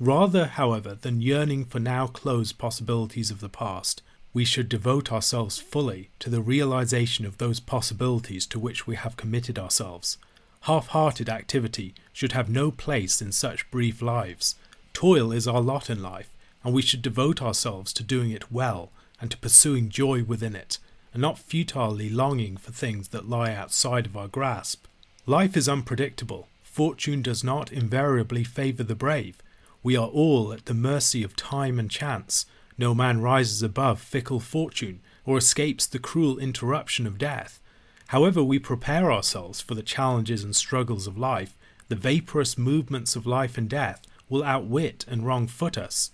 Rather, 0.00 0.46
however, 0.46 0.96
than 0.96 1.20
yearning 1.20 1.64
for 1.64 1.78
now 1.78 2.08
closed 2.08 2.58
possibilities 2.58 3.30
of 3.30 3.38
the 3.38 3.48
past, 3.48 4.02
we 4.32 4.44
should 4.44 4.68
devote 4.68 5.12
ourselves 5.12 5.60
fully 5.60 6.10
to 6.18 6.28
the 6.28 6.42
realization 6.42 7.24
of 7.24 7.38
those 7.38 7.60
possibilities 7.60 8.46
to 8.46 8.58
which 8.58 8.84
we 8.84 8.96
have 8.96 9.16
committed 9.16 9.60
ourselves. 9.60 10.18
Half 10.62 10.88
hearted 10.88 11.28
activity 11.28 11.94
should 12.12 12.32
have 12.32 12.50
no 12.50 12.72
place 12.72 13.22
in 13.22 13.30
such 13.30 13.70
brief 13.70 14.02
lives. 14.02 14.56
Toil 14.92 15.30
is 15.30 15.46
our 15.46 15.60
lot 15.60 15.88
in 15.88 16.02
life, 16.02 16.34
and 16.64 16.74
we 16.74 16.82
should 16.82 17.00
devote 17.00 17.40
ourselves 17.40 17.92
to 17.92 18.02
doing 18.02 18.32
it 18.32 18.50
well 18.50 18.90
and 19.20 19.30
to 19.30 19.38
pursuing 19.38 19.88
joy 19.88 20.24
within 20.24 20.56
it, 20.56 20.80
and 21.14 21.22
not 21.22 21.38
futilely 21.38 22.10
longing 22.10 22.58
for 22.58 22.72
things 22.72 23.08
that 23.08 23.28
lie 23.28 23.54
outside 23.54 24.04
of 24.04 24.16
our 24.16 24.28
grasp. 24.28 24.84
Life 25.24 25.56
is 25.56 25.68
unpredictable. 25.68 26.48
Fortune 26.62 27.22
does 27.22 27.42
not 27.42 27.72
invariably 27.72 28.44
favour 28.44 28.82
the 28.82 28.94
brave. 28.94 29.38
We 29.82 29.96
are 29.96 30.08
all 30.08 30.52
at 30.52 30.66
the 30.66 30.74
mercy 30.74 31.22
of 31.22 31.36
time 31.36 31.78
and 31.78 31.90
chance, 31.90 32.44
no 32.76 32.94
man 32.94 33.20
rises 33.20 33.62
above 33.62 34.00
fickle 34.00 34.40
fortune 34.40 35.00
or 35.24 35.38
escapes 35.38 35.86
the 35.86 35.98
cruel 35.98 36.38
interruption 36.38 37.06
of 37.06 37.16
death. 37.16 37.60
However, 38.08 38.42
we 38.42 38.58
prepare 38.58 39.10
ourselves 39.10 39.60
for 39.60 39.74
the 39.74 39.82
challenges 39.82 40.44
and 40.44 40.54
struggles 40.54 41.06
of 41.06 41.16
life, 41.16 41.56
the 41.88 41.96
vaporous 41.96 42.58
movements 42.58 43.14
of 43.14 43.26
life 43.26 43.56
and 43.56 43.68
death 43.68 44.02
will 44.28 44.42
outwit 44.42 45.04
and 45.08 45.24
wrong 45.24 45.46
foot 45.46 45.78
us. 45.78 46.10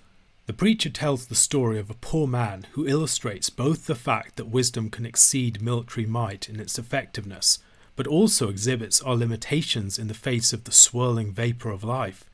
The 0.47 0.52
preacher 0.52 0.90
tells 0.90 1.26
the 1.26 1.35
story 1.35 1.78
of 1.78 1.90
a 1.90 1.94
poor 1.94 2.26
man 2.26 2.66
who 2.73 2.87
illustrates 2.87 3.50
both 3.50 3.87
the 3.87 3.94
fact 3.94 4.37
that 4.37 4.47
wisdom 4.47 4.90
can 4.90 5.06
exceed 5.06 5.62
military 5.62 6.06
might 6.06 6.49
in 6.49 6.59
its 6.59 6.78
effectiveness, 6.78 7.59
but 7.94 8.06
also 8.06 8.49
exhibits 8.49 9.00
our 9.02 9.14
limitations 9.14 9.99
in 9.99 10.09
the 10.09 10.14
face 10.14 10.52
of 10.52 10.64
the 10.64 10.73
swirling 10.73 11.32
vapour 11.32 11.70
of 11.70 11.85
life. 11.85 12.25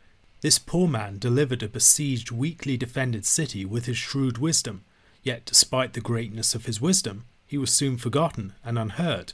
This 0.41 0.59
poor 0.59 0.87
man 0.87 1.19
delivered 1.19 1.63
a 1.63 1.69
besieged, 1.69 2.31
weakly 2.31 2.77
defended 2.77 3.27
city 3.27 3.65
with 3.65 3.87
his 3.87 3.97
shrewd 3.99 4.39
wisdom, 4.39 4.85
yet 5.23 5.45
despite 5.45 5.93
the 5.93 6.01
greatness 6.01 6.55
of 6.55 6.67
his 6.67 6.81
wisdom, 6.81 7.25
he 7.47 7.59
was 7.59 7.71
soon 7.71 7.97
forgotten 7.97 8.53
and 8.65 8.79
unheard. 8.79 9.33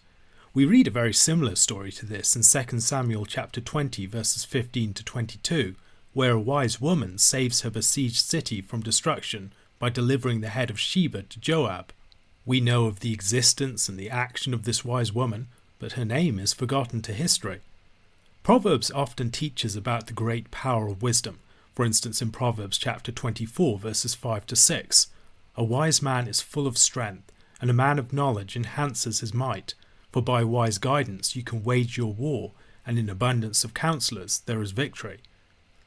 We 0.55 0.64
read 0.64 0.87
a 0.87 0.91
very 0.91 1.14
similar 1.14 1.55
story 1.57 1.93
to 1.93 2.07
this 2.07 2.37
in 2.37 2.43
2 2.43 2.81
Samuel 2.81 3.26
chapter 3.26 3.61
20 3.61 4.07
verses 4.07 4.45
15 4.45 4.95
to 4.95 5.05
22, 5.05 5.75
where 6.12 6.33
a 6.33 6.40
wise 6.40 6.81
woman 6.81 7.19
saves 7.19 7.62
her 7.62 7.71
besieged 7.71 8.16
city 8.16 8.61
from 8.61 8.81
destruction 8.81 9.52
by 9.78 9.88
delivering 9.88 10.40
the 10.40 10.50
head 10.50 10.71
of 10.71 10.78
Sheba 10.78 11.23
to 11.23 11.40
Joab. 11.40 11.92
We 12.45 12.61
know 12.61 12.87
of 12.87 13.00
the 13.00 13.12
existence 13.12 13.88
and 13.88 13.99
the 13.99 14.11
action 14.11 14.52
of 14.52 14.64
this 14.64 14.85
wise 14.85 15.12
woman, 15.12 15.49
but 15.78 15.92
her 15.92 16.04
name 16.04 16.38
is 16.38 16.52
forgotten 16.52 17.02
to 17.02 17.12
history. 17.12 17.61
Proverbs 18.42 18.90
often 18.90 19.31
teaches 19.31 19.76
about 19.76 20.07
the 20.07 20.12
great 20.12 20.50
power 20.50 20.88
of 20.88 21.02
wisdom. 21.02 21.38
For 21.75 21.85
instance, 21.85 22.21
in 22.21 22.33
Proverbs 22.33 22.76
chapter 22.76 23.11
24, 23.12 23.78
verses 23.78 24.14
5 24.14 24.47
to 24.47 24.57
6, 24.57 25.07
a 25.57 25.64
wise 25.64 26.02
man 26.02 26.28
is 26.28 26.40
full 26.40 26.66
of 26.66 26.76
strength, 26.76 27.31
and 27.61 27.71
a 27.71 27.75
man 27.75 27.99
of 27.99 28.12
knowledge 28.12 28.57
enhances 28.57 29.21
his 29.21 29.33
might. 29.33 29.75
For 30.11 30.21
by 30.21 30.45
wise 30.45 30.78
guidance 30.78 31.37
you 31.37 31.42
can 31.42 31.62
wage 31.62 31.97
your 31.97 32.12
war, 32.12 32.52
and 32.87 32.99
in 32.99 33.09
abundance 33.09 33.64
of 33.64 33.75
counsellors 33.75 34.42
there 34.47 34.61
is 34.61 34.73
victory. 34.73 35.21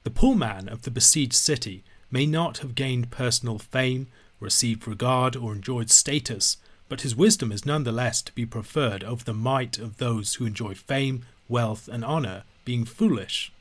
The 0.05 0.11
poor 0.11 0.35
man 0.35 0.69
of 0.69 0.83
the 0.83 0.91
besieged 0.91 1.33
city 1.33 1.83
may 2.11 2.27
not 2.27 2.59
have 2.59 2.75
gained 2.75 3.09
personal 3.09 3.57
fame, 3.57 4.05
received 4.39 4.87
regard, 4.87 5.35
or 5.35 5.51
enjoyed 5.51 5.89
status, 5.89 6.57
but 6.87 7.01
his 7.01 7.15
wisdom 7.15 7.51
is 7.51 7.65
none 7.65 7.85
the 7.85 7.91
less 7.91 8.21
to 8.21 8.31
be 8.33 8.45
preferred 8.45 9.03
over 9.03 9.23
the 9.23 9.33
might 9.33 9.79
of 9.79 9.97
those 9.97 10.35
who 10.35 10.45
enjoy 10.45 10.75
fame, 10.75 11.25
wealth, 11.49 11.87
and 11.87 12.05
honour, 12.05 12.43
being 12.65 12.85
foolish. 12.85 13.51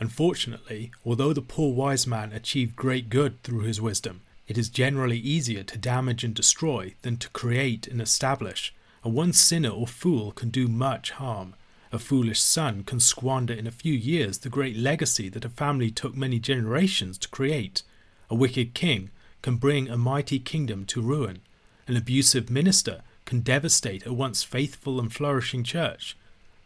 Unfortunately, 0.00 0.90
although 1.06 1.32
the 1.32 1.40
poor 1.40 1.72
wise 1.72 2.08
man 2.08 2.32
achieved 2.32 2.74
great 2.74 3.08
good 3.08 3.40
through 3.44 3.62
his 3.62 3.80
wisdom, 3.80 4.22
it 4.48 4.58
is 4.58 4.68
generally 4.68 5.18
easier 5.18 5.62
to 5.62 5.78
damage 5.78 6.24
and 6.24 6.34
destroy 6.34 6.94
than 7.02 7.18
to 7.18 7.30
create 7.30 7.86
and 7.86 8.02
establish, 8.02 8.74
and 9.04 9.14
one 9.14 9.32
sinner 9.32 9.70
or 9.70 9.86
fool 9.86 10.32
can 10.32 10.50
do 10.50 10.66
much 10.66 11.12
harm. 11.12 11.54
A 11.94 11.98
foolish 12.00 12.40
son 12.40 12.82
can 12.82 12.98
squander 12.98 13.54
in 13.54 13.68
a 13.68 13.70
few 13.70 13.92
years 13.92 14.38
the 14.38 14.48
great 14.48 14.76
legacy 14.76 15.28
that 15.28 15.44
a 15.44 15.48
family 15.48 15.92
took 15.92 16.16
many 16.16 16.40
generations 16.40 17.16
to 17.18 17.28
create. 17.28 17.84
A 18.28 18.34
wicked 18.34 18.74
king 18.74 19.12
can 19.42 19.58
bring 19.58 19.88
a 19.88 19.96
mighty 19.96 20.40
kingdom 20.40 20.86
to 20.86 21.00
ruin. 21.00 21.40
An 21.86 21.96
abusive 21.96 22.50
minister 22.50 23.02
can 23.26 23.42
devastate 23.42 24.04
a 24.06 24.12
once 24.12 24.42
faithful 24.42 24.98
and 24.98 25.12
flourishing 25.12 25.62
church. 25.62 26.16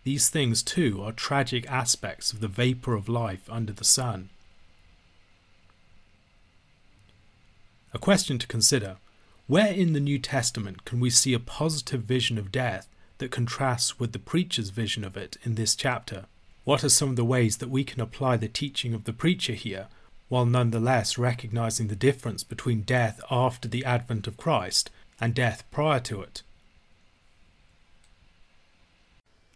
These 0.02 0.30
things, 0.30 0.62
too, 0.62 1.02
are 1.02 1.12
tragic 1.12 1.70
aspects 1.70 2.32
of 2.32 2.40
the 2.40 2.48
vapour 2.48 2.94
of 2.94 3.06
life 3.06 3.50
under 3.50 3.74
the 3.74 3.84
sun. 3.84 4.30
A 7.92 7.98
question 7.98 8.38
to 8.38 8.46
consider 8.46 8.96
Where 9.46 9.74
in 9.74 9.92
the 9.92 10.00
New 10.00 10.18
Testament 10.18 10.86
can 10.86 11.00
we 11.00 11.10
see 11.10 11.34
a 11.34 11.38
positive 11.38 12.04
vision 12.04 12.38
of 12.38 12.50
death 12.50 12.88
that 13.18 13.30
contrasts 13.30 13.98
with 13.98 14.12
the 14.12 14.18
preacher's 14.18 14.70
vision 14.70 15.04
of 15.04 15.16
it 15.16 15.36
in 15.44 15.54
this 15.54 15.74
chapter? 15.74 16.26
What 16.64 16.84
are 16.84 16.88
some 16.88 17.10
of 17.10 17.16
the 17.16 17.24
ways 17.24 17.58
that 17.58 17.70
we 17.70 17.84
can 17.84 18.00
apply 18.00 18.36
the 18.36 18.48
teaching 18.48 18.94
of 18.94 19.04
the 19.04 19.12
preacher 19.12 19.54
here, 19.54 19.88
while 20.28 20.46
nonetheless 20.46 21.18
recognizing 21.18 21.88
the 21.88 21.96
difference 21.96 22.42
between 22.42 22.82
death 22.82 23.20
after 23.30 23.68
the 23.68 23.84
advent 23.84 24.26
of 24.26 24.36
Christ 24.36 24.90
and 25.20 25.34
death 25.34 25.64
prior 25.70 26.00
to 26.00 26.22
it? 26.22 26.42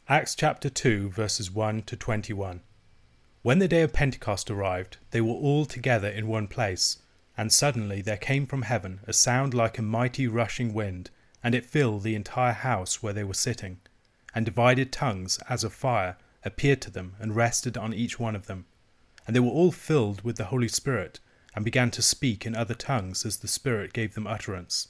Acts 0.08 0.34
chapter 0.34 0.68
2, 0.68 1.10
verses 1.10 1.50
1 1.50 1.82
to 1.82 1.96
21. 1.96 2.60
When 3.42 3.58
the 3.58 3.68
day 3.68 3.82
of 3.82 3.92
Pentecost 3.92 4.50
arrived, 4.50 4.96
they 5.10 5.20
were 5.20 5.32
all 5.34 5.64
together 5.64 6.08
in 6.08 6.26
one 6.26 6.48
place, 6.48 6.98
and 7.36 7.52
suddenly 7.52 8.02
there 8.02 8.16
came 8.16 8.46
from 8.46 8.62
heaven 8.62 9.00
a 9.06 9.12
sound 9.12 9.54
like 9.54 9.78
a 9.78 9.82
mighty 9.82 10.26
rushing 10.26 10.74
wind, 10.74 11.10
and 11.42 11.54
it 11.54 11.64
filled 11.64 12.02
the 12.02 12.14
entire 12.14 12.52
house 12.52 13.02
where 13.02 13.12
they 13.12 13.24
were 13.24 13.34
sitting. 13.34 13.80
And 14.34 14.46
divided 14.46 14.92
tongues, 14.92 15.38
as 15.48 15.64
of 15.64 15.72
fire, 15.72 16.16
appeared 16.44 16.80
to 16.82 16.90
them 16.90 17.14
and 17.18 17.36
rested 17.36 17.76
on 17.76 17.92
each 17.92 18.18
one 18.18 18.34
of 18.34 18.46
them. 18.46 18.66
And 19.26 19.36
they 19.36 19.40
were 19.40 19.50
all 19.50 19.72
filled 19.72 20.22
with 20.22 20.36
the 20.36 20.46
Holy 20.46 20.68
Spirit, 20.68 21.20
and 21.54 21.64
began 21.64 21.90
to 21.92 22.02
speak 22.02 22.46
in 22.46 22.54
other 22.54 22.74
tongues 22.74 23.26
as 23.26 23.38
the 23.38 23.48
Spirit 23.48 23.92
gave 23.92 24.14
them 24.14 24.26
utterance. 24.26 24.88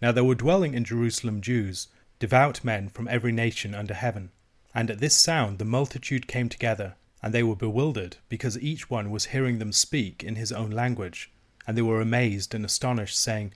Now 0.00 0.10
there 0.10 0.24
were 0.24 0.34
dwelling 0.34 0.74
in 0.74 0.84
Jerusalem 0.84 1.40
Jews, 1.40 1.88
devout 2.18 2.64
men 2.64 2.88
from 2.88 3.08
every 3.08 3.32
nation 3.32 3.74
under 3.74 3.94
heaven. 3.94 4.30
And 4.74 4.90
at 4.90 5.00
this 5.00 5.14
sound 5.14 5.58
the 5.58 5.64
multitude 5.64 6.26
came 6.26 6.48
together, 6.48 6.94
and 7.22 7.32
they 7.32 7.42
were 7.42 7.54
bewildered, 7.54 8.16
because 8.28 8.58
each 8.58 8.88
one 8.88 9.10
was 9.10 9.26
hearing 9.26 9.58
them 9.58 9.72
speak 9.72 10.24
in 10.24 10.36
his 10.36 10.50
own 10.50 10.70
language. 10.70 11.30
And 11.66 11.76
they 11.76 11.82
were 11.82 12.00
amazed 12.00 12.54
and 12.54 12.64
astonished, 12.64 13.16
saying, 13.16 13.52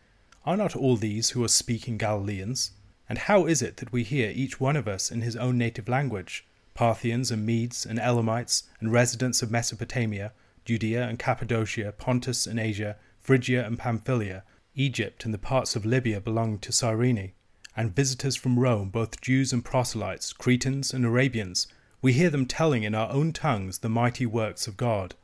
Are 0.46 0.56
not 0.56 0.76
all 0.76 0.96
these 0.96 1.30
who 1.30 1.42
are 1.42 1.48
speaking 1.48 1.98
Galileans? 1.98 2.70
And 3.08 3.18
how 3.18 3.46
is 3.46 3.62
it 3.62 3.78
that 3.78 3.90
we 3.90 4.04
hear 4.04 4.30
each 4.32 4.60
one 4.60 4.76
of 4.76 4.86
us 4.86 5.10
in 5.10 5.22
his 5.22 5.34
own 5.34 5.58
native 5.58 5.88
language? 5.88 6.46
Parthians 6.72 7.32
and 7.32 7.44
Medes 7.44 7.84
and 7.84 7.98
Elamites 7.98 8.62
and 8.78 8.92
residents 8.92 9.42
of 9.42 9.50
Mesopotamia, 9.50 10.32
Judea 10.64 11.08
and 11.08 11.18
Cappadocia, 11.18 11.92
Pontus 11.98 12.46
and 12.46 12.60
Asia, 12.60 12.96
Phrygia 13.18 13.66
and 13.66 13.76
Pamphylia, 13.76 14.44
Egypt 14.76 15.24
and 15.24 15.34
the 15.34 15.38
parts 15.38 15.74
of 15.74 15.84
Libya 15.84 16.20
belonging 16.20 16.60
to 16.60 16.70
Cyrene 16.70 17.32
and 17.76 17.94
visitors 17.94 18.36
from 18.36 18.58
Rome, 18.58 18.88
both 18.88 19.20
Jews 19.20 19.52
and 19.52 19.64
proselytes, 19.64 20.32
Cretans 20.32 20.94
and 20.94 21.04
Arabians, 21.04 21.66
we 22.00 22.14
hear 22.14 22.30
them 22.30 22.46
telling 22.46 22.84
in 22.84 22.94
our 22.94 23.10
own 23.10 23.32
tongues 23.32 23.78
the 23.78 23.88
mighty 23.88 24.24
works 24.24 24.66
of 24.66 24.76
God. 24.76 25.14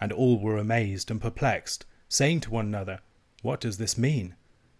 And 0.00 0.12
all 0.12 0.38
were 0.38 0.58
amazed 0.58 1.10
and 1.10 1.20
perplexed, 1.20 1.86
saying 2.08 2.40
to 2.42 2.50
one 2.50 2.66
another, 2.66 3.00
What 3.42 3.60
does 3.60 3.78
this 3.78 3.98
mean? 3.98 4.36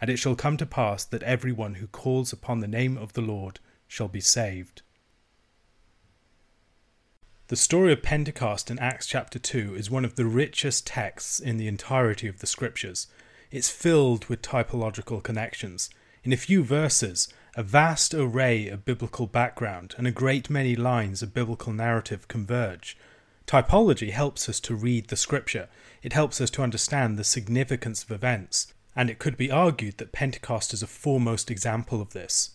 And 0.00 0.10
it 0.10 0.18
shall 0.18 0.34
come 0.34 0.56
to 0.56 0.66
pass 0.66 1.04
that 1.04 1.22
every 1.22 1.52
one 1.52 1.74
who 1.74 1.86
calls 1.86 2.32
upon 2.32 2.60
the 2.60 2.68
name 2.68 2.96
of 2.96 3.12
the 3.12 3.22
Lord 3.22 3.60
shall 3.86 4.08
be 4.08 4.20
saved. 4.20 4.82
The 7.48 7.56
story 7.56 7.92
of 7.92 8.02
Pentecost 8.02 8.70
in 8.70 8.78
Acts 8.78 9.06
chapter 9.06 9.38
2 9.38 9.74
is 9.76 9.90
one 9.90 10.04
of 10.04 10.16
the 10.16 10.24
richest 10.24 10.86
texts 10.86 11.38
in 11.38 11.58
the 11.58 11.68
entirety 11.68 12.26
of 12.26 12.40
the 12.40 12.46
Scriptures. 12.46 13.06
It's 13.50 13.68
filled 13.70 14.24
with 14.26 14.42
typological 14.42 15.22
connections. 15.22 15.90
In 16.24 16.32
a 16.32 16.38
few 16.38 16.64
verses, 16.64 17.28
a 17.54 17.62
vast 17.62 18.14
array 18.14 18.66
of 18.68 18.84
biblical 18.84 19.28
background 19.28 19.94
and 19.96 20.08
a 20.08 20.10
great 20.10 20.50
many 20.50 20.74
lines 20.74 21.22
of 21.22 21.32
biblical 21.32 21.72
narrative 21.72 22.26
converge. 22.26 22.96
Typology 23.46 24.10
helps 24.10 24.48
us 24.48 24.58
to 24.60 24.74
read 24.74 25.08
the 25.08 25.16
scripture, 25.16 25.68
it 26.02 26.12
helps 26.12 26.40
us 26.40 26.50
to 26.50 26.62
understand 26.62 27.16
the 27.16 27.22
significance 27.22 28.02
of 28.02 28.10
events, 28.10 28.73
and 28.96 29.10
it 29.10 29.18
could 29.18 29.36
be 29.36 29.50
argued 29.50 29.98
that 29.98 30.12
Pentecost 30.12 30.72
is 30.72 30.82
a 30.82 30.86
foremost 30.86 31.50
example 31.50 32.00
of 32.00 32.12
this. 32.12 32.50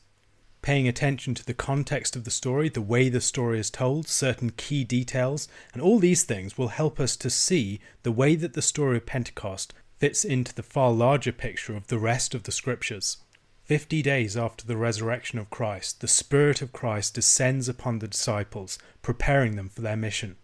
Paying 0.61 0.87
attention 0.87 1.33
to 1.35 1.45
the 1.45 1.53
context 1.53 2.15
of 2.15 2.25
the 2.25 2.31
story, 2.31 2.67
the 2.67 2.81
way 2.81 3.07
the 3.07 3.21
story 3.21 3.59
is 3.59 3.69
told, 3.69 4.07
certain 4.07 4.49
key 4.49 4.83
details, 4.83 5.47
and 5.73 5.81
all 5.81 5.99
these 5.99 6.23
things 6.23 6.57
will 6.57 6.67
help 6.67 6.99
us 6.99 7.15
to 7.17 7.29
see 7.29 7.79
the 8.03 8.11
way 8.11 8.35
that 8.35 8.53
the 8.53 8.61
story 8.61 8.97
of 8.97 9.05
Pentecost 9.05 9.73
fits 9.97 10.25
into 10.25 10.53
the 10.53 10.63
far 10.63 10.91
larger 10.91 11.31
picture 11.31 11.75
of 11.75 11.87
the 11.87 11.97
rest 11.97 12.35
of 12.35 12.43
the 12.43 12.51
scriptures. 12.51 13.17
Fifty 13.63 14.01
days 14.01 14.35
after 14.35 14.65
the 14.65 14.77
resurrection 14.77 15.39
of 15.39 15.49
Christ, 15.49 16.01
the 16.01 16.07
Spirit 16.07 16.61
of 16.61 16.73
Christ 16.73 17.13
descends 17.13 17.69
upon 17.69 17.99
the 17.99 18.07
disciples, 18.07 18.79
preparing 19.01 19.55
them 19.55 19.69
for 19.69 19.81
their 19.81 19.95
mission. 19.95 20.37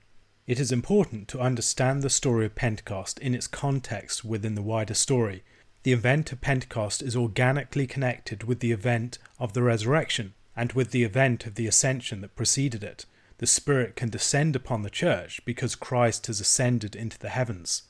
It 0.45 0.59
is 0.59 0.71
important 0.71 1.27
to 1.29 1.39
understand 1.39 2.03
the 2.03 2.09
story 2.09 2.45
of 2.45 2.53
Pentecost 2.53 3.17
in 3.19 3.33
its 3.33 3.47
context 3.47 4.23
within 4.23 4.55
the 4.55 4.61
wider 4.61 4.93
story. 4.93 5.43
The 5.85 5.93
event 5.93 6.31
of 6.31 6.41
Pentecost 6.41 7.03
is 7.03 7.15
organically 7.15 7.85
connected 7.85 8.43
with 8.45 8.59
the 8.59 8.71
event 8.71 9.19
of 9.37 9.53
the 9.53 9.61
resurrection 9.61 10.33
and 10.55 10.73
with 10.73 10.89
the 10.89 11.03
event 11.03 11.45
of 11.45 11.53
the 11.53 11.67
ascension 11.67 12.21
that 12.21 12.35
preceded 12.35 12.83
it. 12.83 13.05
The 13.37 13.45
Spirit 13.45 13.95
can 13.95 14.09
descend 14.09 14.55
upon 14.55 14.81
the 14.81 14.89
church 14.89 15.45
because 15.45 15.75
Christ 15.75 16.25
has 16.25 16.39
ascended 16.39 16.95
into 16.95 17.19
the 17.19 17.29
heavens. 17.29 17.83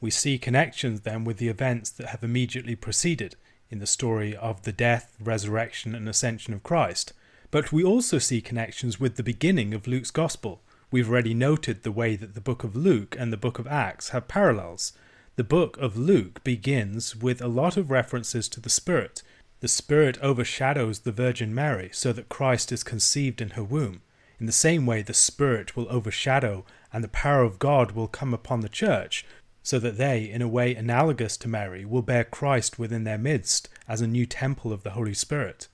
We 0.00 0.10
see 0.10 0.38
connections 0.38 1.02
then 1.02 1.24
with 1.24 1.36
the 1.36 1.48
events 1.48 1.90
that 1.90 2.06
have 2.06 2.24
immediately 2.24 2.74
preceded 2.74 3.36
in 3.68 3.80
the 3.80 3.86
story 3.86 4.34
of 4.34 4.62
the 4.62 4.72
death, 4.72 5.14
resurrection, 5.22 5.94
and 5.94 6.08
ascension 6.08 6.54
of 6.54 6.62
Christ. 6.62 7.12
But 7.50 7.70
we 7.70 7.84
also 7.84 8.16
see 8.16 8.40
connections 8.40 8.98
with 8.98 9.16
the 9.16 9.22
beginning 9.22 9.74
of 9.74 9.86
Luke's 9.86 10.10
Gospel. 10.10 10.62
We've 10.90 11.10
already 11.10 11.34
noted 11.34 11.82
the 11.82 11.92
way 11.92 12.16
that 12.16 12.32
the 12.32 12.40
book 12.40 12.64
of 12.64 12.74
Luke 12.74 13.14
and 13.18 13.30
the 13.30 13.36
book 13.36 13.58
of 13.58 13.66
Acts 13.66 14.08
have 14.08 14.26
parallels. 14.26 14.94
The 15.36 15.44
book 15.44 15.78
of 15.78 15.96
Luke 15.96 16.44
begins 16.44 17.16
with 17.16 17.40
a 17.40 17.48
lot 17.48 17.78
of 17.78 17.90
references 17.90 18.50
to 18.50 18.60
the 18.60 18.68
Spirit. 18.68 19.22
The 19.60 19.68
Spirit 19.68 20.18
overshadows 20.20 21.00
the 21.00 21.12
Virgin 21.12 21.54
Mary 21.54 21.88
so 21.94 22.12
that 22.12 22.28
Christ 22.28 22.70
is 22.70 22.84
conceived 22.84 23.40
in 23.40 23.50
her 23.50 23.64
womb. 23.64 24.02
In 24.38 24.44
the 24.44 24.52
same 24.52 24.84
way, 24.84 25.00
the 25.00 25.14
Spirit 25.14 25.74
will 25.74 25.88
overshadow 25.88 26.66
and 26.92 27.02
the 27.02 27.08
power 27.08 27.44
of 27.44 27.58
God 27.58 27.92
will 27.92 28.08
come 28.08 28.34
upon 28.34 28.60
the 28.60 28.68
church 28.68 29.24
so 29.62 29.78
that 29.78 29.96
they, 29.96 30.28
in 30.28 30.42
a 30.42 30.48
way 30.48 30.74
analogous 30.74 31.38
to 31.38 31.48
Mary, 31.48 31.86
will 31.86 32.02
bear 32.02 32.24
Christ 32.24 32.78
within 32.78 33.04
their 33.04 33.16
midst 33.16 33.70
as 33.88 34.02
a 34.02 34.06
new 34.06 34.26
temple 34.26 34.70
of 34.70 34.82
the 34.82 34.90
Holy 34.90 35.14
Spirit. 35.14 35.66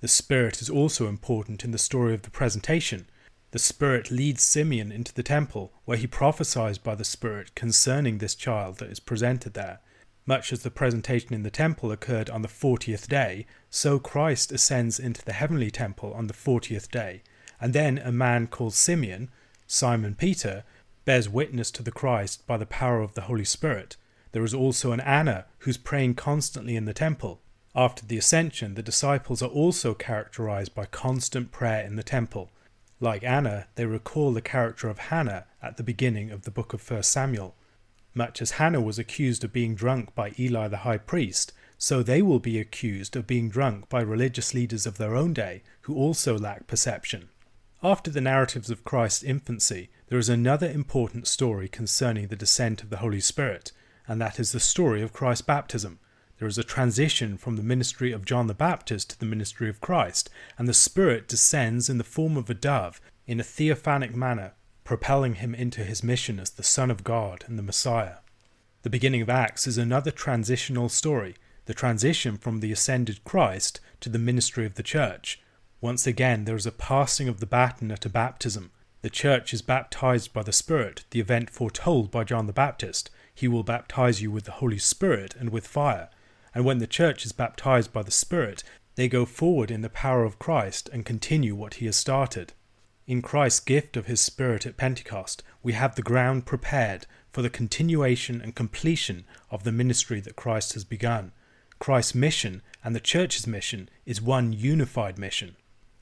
The 0.00 0.08
Spirit 0.08 0.60
is 0.60 0.68
also 0.68 1.06
important 1.06 1.62
in 1.62 1.70
the 1.70 1.78
story 1.78 2.14
of 2.14 2.22
the 2.22 2.30
presentation. 2.30 3.06
The 3.54 3.60
Spirit 3.60 4.10
leads 4.10 4.42
Simeon 4.42 4.90
into 4.90 5.14
the 5.14 5.22
temple, 5.22 5.72
where 5.84 5.96
he 5.96 6.08
prophesies 6.08 6.76
by 6.76 6.96
the 6.96 7.04
Spirit 7.04 7.54
concerning 7.54 8.18
this 8.18 8.34
child 8.34 8.78
that 8.78 8.90
is 8.90 8.98
presented 8.98 9.54
there. 9.54 9.78
Much 10.26 10.52
as 10.52 10.64
the 10.64 10.72
presentation 10.72 11.32
in 11.32 11.44
the 11.44 11.52
temple 11.52 11.92
occurred 11.92 12.28
on 12.28 12.42
the 12.42 12.48
fortieth 12.48 13.08
day, 13.08 13.46
so 13.70 14.00
Christ 14.00 14.50
ascends 14.50 14.98
into 14.98 15.24
the 15.24 15.34
heavenly 15.34 15.70
temple 15.70 16.12
on 16.14 16.26
the 16.26 16.34
fortieth 16.34 16.90
day, 16.90 17.22
and 17.60 17.72
then 17.72 17.98
a 17.98 18.10
man 18.10 18.48
called 18.48 18.74
Simeon, 18.74 19.30
Simon 19.68 20.16
Peter, 20.16 20.64
bears 21.04 21.28
witness 21.28 21.70
to 21.70 21.84
the 21.84 21.92
Christ 21.92 22.44
by 22.48 22.56
the 22.56 22.66
power 22.66 23.02
of 23.02 23.14
the 23.14 23.28
Holy 23.30 23.44
Spirit. 23.44 23.96
There 24.32 24.42
is 24.42 24.52
also 24.52 24.90
an 24.90 24.98
Anna 24.98 25.44
who's 25.58 25.76
praying 25.76 26.16
constantly 26.16 26.74
in 26.74 26.86
the 26.86 26.92
temple. 26.92 27.40
After 27.72 28.04
the 28.04 28.18
ascension, 28.18 28.74
the 28.74 28.82
disciples 28.82 29.42
are 29.42 29.48
also 29.48 29.94
characterized 29.94 30.74
by 30.74 30.86
constant 30.86 31.52
prayer 31.52 31.86
in 31.86 31.94
the 31.94 32.02
temple. 32.02 32.50
Like 33.04 33.22
Anna, 33.22 33.66
they 33.74 33.84
recall 33.84 34.32
the 34.32 34.40
character 34.40 34.88
of 34.88 34.96
Hannah 34.96 35.44
at 35.60 35.76
the 35.76 35.82
beginning 35.82 36.30
of 36.30 36.44
the 36.44 36.50
book 36.50 36.72
of 36.72 36.90
1 36.90 37.02
Samuel. 37.02 37.54
Much 38.14 38.40
as 38.40 38.52
Hannah 38.52 38.80
was 38.80 38.98
accused 38.98 39.44
of 39.44 39.52
being 39.52 39.74
drunk 39.74 40.14
by 40.14 40.32
Eli 40.38 40.68
the 40.68 40.78
high 40.88 40.96
priest, 40.96 41.52
so 41.76 42.02
they 42.02 42.22
will 42.22 42.38
be 42.38 42.58
accused 42.58 43.14
of 43.14 43.26
being 43.26 43.50
drunk 43.50 43.90
by 43.90 44.00
religious 44.00 44.54
leaders 44.54 44.86
of 44.86 44.96
their 44.96 45.14
own 45.14 45.34
day 45.34 45.62
who 45.82 45.94
also 45.94 46.38
lack 46.38 46.66
perception. 46.66 47.28
After 47.82 48.10
the 48.10 48.22
narratives 48.22 48.70
of 48.70 48.84
Christ's 48.84 49.22
infancy, 49.22 49.90
there 50.06 50.18
is 50.18 50.30
another 50.30 50.70
important 50.70 51.26
story 51.26 51.68
concerning 51.68 52.28
the 52.28 52.36
descent 52.36 52.82
of 52.82 52.88
the 52.88 53.04
Holy 53.04 53.20
Spirit, 53.20 53.70
and 54.08 54.18
that 54.18 54.40
is 54.40 54.52
the 54.52 54.60
story 54.60 55.02
of 55.02 55.12
Christ's 55.12 55.42
baptism. 55.42 55.98
There 56.44 56.50
is 56.50 56.58
a 56.58 56.62
transition 56.62 57.38
from 57.38 57.56
the 57.56 57.62
ministry 57.62 58.12
of 58.12 58.26
John 58.26 58.48
the 58.48 58.52
Baptist 58.52 59.08
to 59.08 59.18
the 59.18 59.24
ministry 59.24 59.70
of 59.70 59.80
Christ, 59.80 60.28
and 60.58 60.68
the 60.68 60.74
Spirit 60.74 61.26
descends 61.26 61.88
in 61.88 61.96
the 61.96 62.04
form 62.04 62.36
of 62.36 62.50
a 62.50 62.54
dove 62.54 63.00
in 63.26 63.40
a 63.40 63.42
theophanic 63.42 64.14
manner, 64.14 64.52
propelling 64.84 65.36
him 65.36 65.54
into 65.54 65.82
his 65.82 66.04
mission 66.04 66.38
as 66.38 66.50
the 66.50 66.62
Son 66.62 66.90
of 66.90 67.02
God 67.02 67.44
and 67.46 67.58
the 67.58 67.62
Messiah. 67.62 68.16
The 68.82 68.90
beginning 68.90 69.22
of 69.22 69.30
Acts 69.30 69.66
is 69.66 69.78
another 69.78 70.10
transitional 70.10 70.90
story, 70.90 71.34
the 71.64 71.72
transition 71.72 72.36
from 72.36 72.60
the 72.60 72.72
ascended 72.72 73.24
Christ 73.24 73.80
to 74.00 74.10
the 74.10 74.18
ministry 74.18 74.66
of 74.66 74.74
the 74.74 74.82
church. 74.82 75.40
Once 75.80 76.06
again, 76.06 76.44
there 76.44 76.56
is 76.56 76.66
a 76.66 76.72
passing 76.72 77.26
of 77.26 77.40
the 77.40 77.46
baton 77.46 77.90
at 77.90 78.04
a 78.04 78.10
baptism, 78.10 78.70
the 79.04 79.10
church 79.10 79.52
is 79.52 79.60
baptized 79.60 80.32
by 80.32 80.42
the 80.42 80.50
Spirit, 80.50 81.04
the 81.10 81.20
event 81.20 81.50
foretold 81.50 82.10
by 82.10 82.24
John 82.24 82.46
the 82.46 82.54
Baptist. 82.54 83.10
He 83.34 83.46
will 83.46 83.62
baptize 83.62 84.22
you 84.22 84.30
with 84.30 84.44
the 84.44 84.52
Holy 84.52 84.78
Spirit 84.78 85.34
and 85.38 85.50
with 85.50 85.66
fire. 85.66 86.08
And 86.54 86.64
when 86.64 86.78
the 86.78 86.86
church 86.86 87.24
is 87.24 87.32
baptized 87.32 87.92
by 87.92 88.02
the 88.02 88.10
Spirit, 88.10 88.62
they 88.94 89.08
go 89.08 89.24
forward 89.24 89.70
in 89.70 89.82
the 89.82 89.90
power 89.90 90.24
of 90.24 90.38
Christ 90.38 90.88
and 90.92 91.04
continue 91.04 91.54
what 91.54 91.74
he 91.74 91.86
has 91.86 91.96
started. 91.96 92.52
In 93.06 93.22
Christ's 93.22 93.60
gift 93.60 93.96
of 93.96 94.06
his 94.06 94.20
Spirit 94.20 94.64
at 94.64 94.76
Pentecost, 94.76 95.42
we 95.62 95.72
have 95.72 95.94
the 95.94 96.02
ground 96.02 96.46
prepared 96.46 97.06
for 97.30 97.42
the 97.42 97.50
continuation 97.50 98.40
and 98.40 98.54
completion 98.54 99.24
of 99.50 99.64
the 99.64 99.72
ministry 99.72 100.20
that 100.20 100.36
Christ 100.36 100.74
has 100.74 100.84
begun. 100.84 101.32
Christ's 101.80 102.14
mission 102.14 102.62
and 102.84 102.94
the 102.94 103.00
church's 103.00 103.46
mission 103.46 103.88
is 104.06 104.22
one 104.22 104.52
unified 104.52 105.18
mission. 105.18 105.56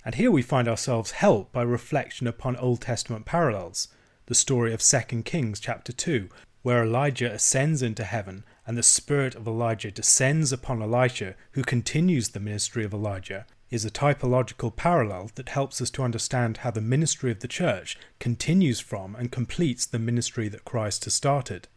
And 0.04 0.16
here 0.16 0.30
we 0.30 0.42
find 0.42 0.68
ourselves 0.68 1.12
helped 1.12 1.52
by 1.52 1.62
reflection 1.62 2.26
upon 2.26 2.56
Old 2.56 2.82
Testament 2.82 3.24
parallels. 3.24 3.88
The 4.26 4.34
story 4.34 4.74
of 4.74 4.82
2 4.82 5.22
Kings 5.22 5.58
chapter 5.60 5.92
2, 5.92 6.28
where 6.62 6.84
Elijah 6.84 7.32
ascends 7.32 7.82
into 7.82 8.04
heaven 8.04 8.44
and 8.72 8.78
the 8.78 8.82
spirit 8.82 9.35
of 9.35 9.46
Elijah 9.46 9.90
descends 9.90 10.50
upon 10.50 10.80
Elisha, 10.80 11.35
who 11.50 11.62
continues 11.62 12.30
the 12.30 12.40
ministry 12.40 12.87
of 12.87 12.94
Elijah, 12.94 13.44
is 13.70 13.85
a 13.85 13.90
typological 13.90 14.74
parallel 14.74 15.30
that 15.35 15.50
helps 15.50 15.82
us 15.82 15.90
to 15.90 16.02
understand 16.02 16.56
how 16.56 16.70
the 16.70 16.80
ministry 16.80 17.30
of 17.30 17.40
the 17.40 17.48
church 17.48 17.98
continues 18.18 18.80
from 18.80 19.14
and 19.14 19.30
completes 19.30 19.85
the 19.85 19.98
ministry 19.98 20.48
that 20.48 20.64
Christ 20.64 21.04
has 21.04 21.12
started. 21.12 21.68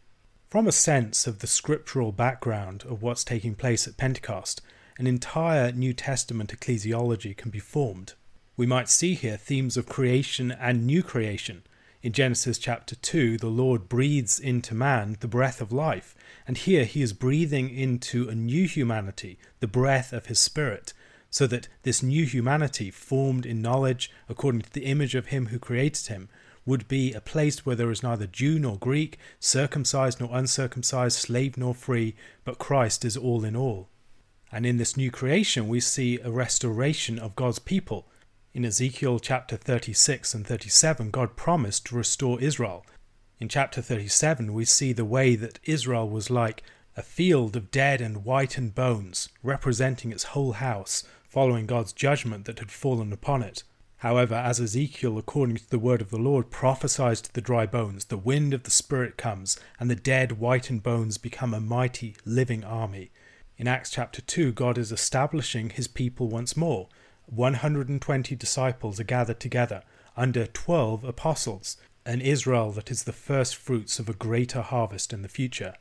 From 0.48 0.66
a 0.66 0.72
sense 0.72 1.26
of 1.26 1.40
the 1.40 1.46
scriptural 1.46 2.12
background 2.12 2.84
of 2.88 3.02
what's 3.02 3.24
taking 3.24 3.54
place 3.54 3.86
at 3.86 3.98
Pentecost, 3.98 4.62
an 4.98 5.06
entire 5.06 5.72
New 5.72 5.92
Testament 5.92 6.50
ecclesiology 6.58 7.36
can 7.36 7.50
be 7.50 7.58
formed. 7.58 8.14
We 8.56 8.64
might 8.64 8.88
see 8.88 9.12
here 9.12 9.36
themes 9.36 9.76
of 9.76 9.84
creation 9.84 10.50
and 10.50 10.86
new 10.86 11.02
creation. 11.02 11.62
In 12.06 12.12
Genesis 12.12 12.56
chapter 12.56 12.94
2, 12.94 13.38
the 13.38 13.48
Lord 13.48 13.88
breathes 13.88 14.38
into 14.38 14.76
man 14.76 15.16
the 15.18 15.26
breath 15.26 15.60
of 15.60 15.72
life, 15.72 16.14
and 16.46 16.56
here 16.56 16.84
he 16.84 17.02
is 17.02 17.12
breathing 17.12 17.68
into 17.68 18.28
a 18.28 18.34
new 18.36 18.68
humanity 18.68 19.40
the 19.58 19.66
breath 19.66 20.12
of 20.12 20.26
his 20.26 20.38
Spirit, 20.38 20.92
so 21.30 21.48
that 21.48 21.66
this 21.82 22.04
new 22.04 22.24
humanity, 22.24 22.92
formed 22.92 23.44
in 23.44 23.60
knowledge 23.60 24.12
according 24.28 24.60
to 24.60 24.72
the 24.72 24.84
image 24.84 25.16
of 25.16 25.26
him 25.26 25.46
who 25.46 25.58
created 25.58 26.06
him, 26.06 26.28
would 26.64 26.86
be 26.86 27.12
a 27.12 27.20
place 27.20 27.66
where 27.66 27.74
there 27.74 27.90
is 27.90 28.04
neither 28.04 28.28
Jew 28.28 28.60
nor 28.60 28.76
Greek, 28.76 29.18
circumcised 29.40 30.20
nor 30.20 30.30
uncircumcised, 30.32 31.18
slave 31.18 31.56
nor 31.56 31.74
free, 31.74 32.14
but 32.44 32.58
Christ 32.58 33.04
is 33.04 33.16
all 33.16 33.44
in 33.44 33.56
all. 33.56 33.88
And 34.52 34.64
in 34.64 34.76
this 34.76 34.96
new 34.96 35.10
creation, 35.10 35.66
we 35.66 35.80
see 35.80 36.20
a 36.20 36.30
restoration 36.30 37.18
of 37.18 37.34
God's 37.34 37.58
people. 37.58 38.06
In 38.56 38.64
Ezekiel 38.64 39.18
chapter 39.18 39.54
36 39.54 40.32
and 40.32 40.46
37, 40.46 41.10
God 41.10 41.36
promised 41.36 41.84
to 41.86 41.94
restore 41.94 42.40
Israel. 42.40 42.86
In 43.38 43.50
chapter 43.50 43.82
37, 43.82 44.54
we 44.54 44.64
see 44.64 44.94
the 44.94 45.04
way 45.04 45.36
that 45.36 45.60
Israel 45.64 46.08
was 46.08 46.30
like 46.30 46.62
a 46.96 47.02
field 47.02 47.54
of 47.54 47.70
dead 47.70 48.00
and 48.00 48.24
whitened 48.24 48.74
bones, 48.74 49.28
representing 49.42 50.10
its 50.10 50.32
whole 50.32 50.52
house, 50.52 51.04
following 51.28 51.66
God's 51.66 51.92
judgment 51.92 52.46
that 52.46 52.60
had 52.60 52.70
fallen 52.70 53.12
upon 53.12 53.42
it. 53.42 53.62
However, 53.98 54.36
as 54.36 54.58
Ezekiel, 54.58 55.18
according 55.18 55.56
to 55.56 55.68
the 55.68 55.78
word 55.78 56.00
of 56.00 56.08
the 56.08 56.16
Lord, 56.16 56.50
prophesies 56.50 57.20
to 57.20 57.34
the 57.34 57.42
dry 57.42 57.66
bones, 57.66 58.06
the 58.06 58.16
wind 58.16 58.54
of 58.54 58.62
the 58.62 58.70
Spirit 58.70 59.18
comes, 59.18 59.60
and 59.78 59.90
the 59.90 59.94
dead 59.94 60.32
whitened 60.32 60.82
bones 60.82 61.18
become 61.18 61.52
a 61.52 61.60
mighty 61.60 62.16
living 62.24 62.64
army. 62.64 63.10
In 63.58 63.68
Acts 63.68 63.90
chapter 63.90 64.22
2, 64.22 64.52
God 64.52 64.78
is 64.78 64.92
establishing 64.92 65.68
his 65.68 65.88
people 65.88 66.30
once 66.30 66.56
more. 66.56 66.88
120 67.26 68.36
disciples 68.36 69.00
are 69.00 69.04
gathered 69.04 69.40
together 69.40 69.82
under 70.16 70.46
12 70.46 71.04
apostles, 71.04 71.76
an 72.04 72.20
Israel 72.20 72.70
that 72.72 72.90
is 72.90 73.04
the 73.04 73.12
first 73.12 73.56
fruits 73.56 73.98
of 73.98 74.08
a 74.08 74.14
greater 74.14 74.62
harvest 74.62 75.12
in 75.12 75.22
the 75.22 75.28
future. 75.28 75.74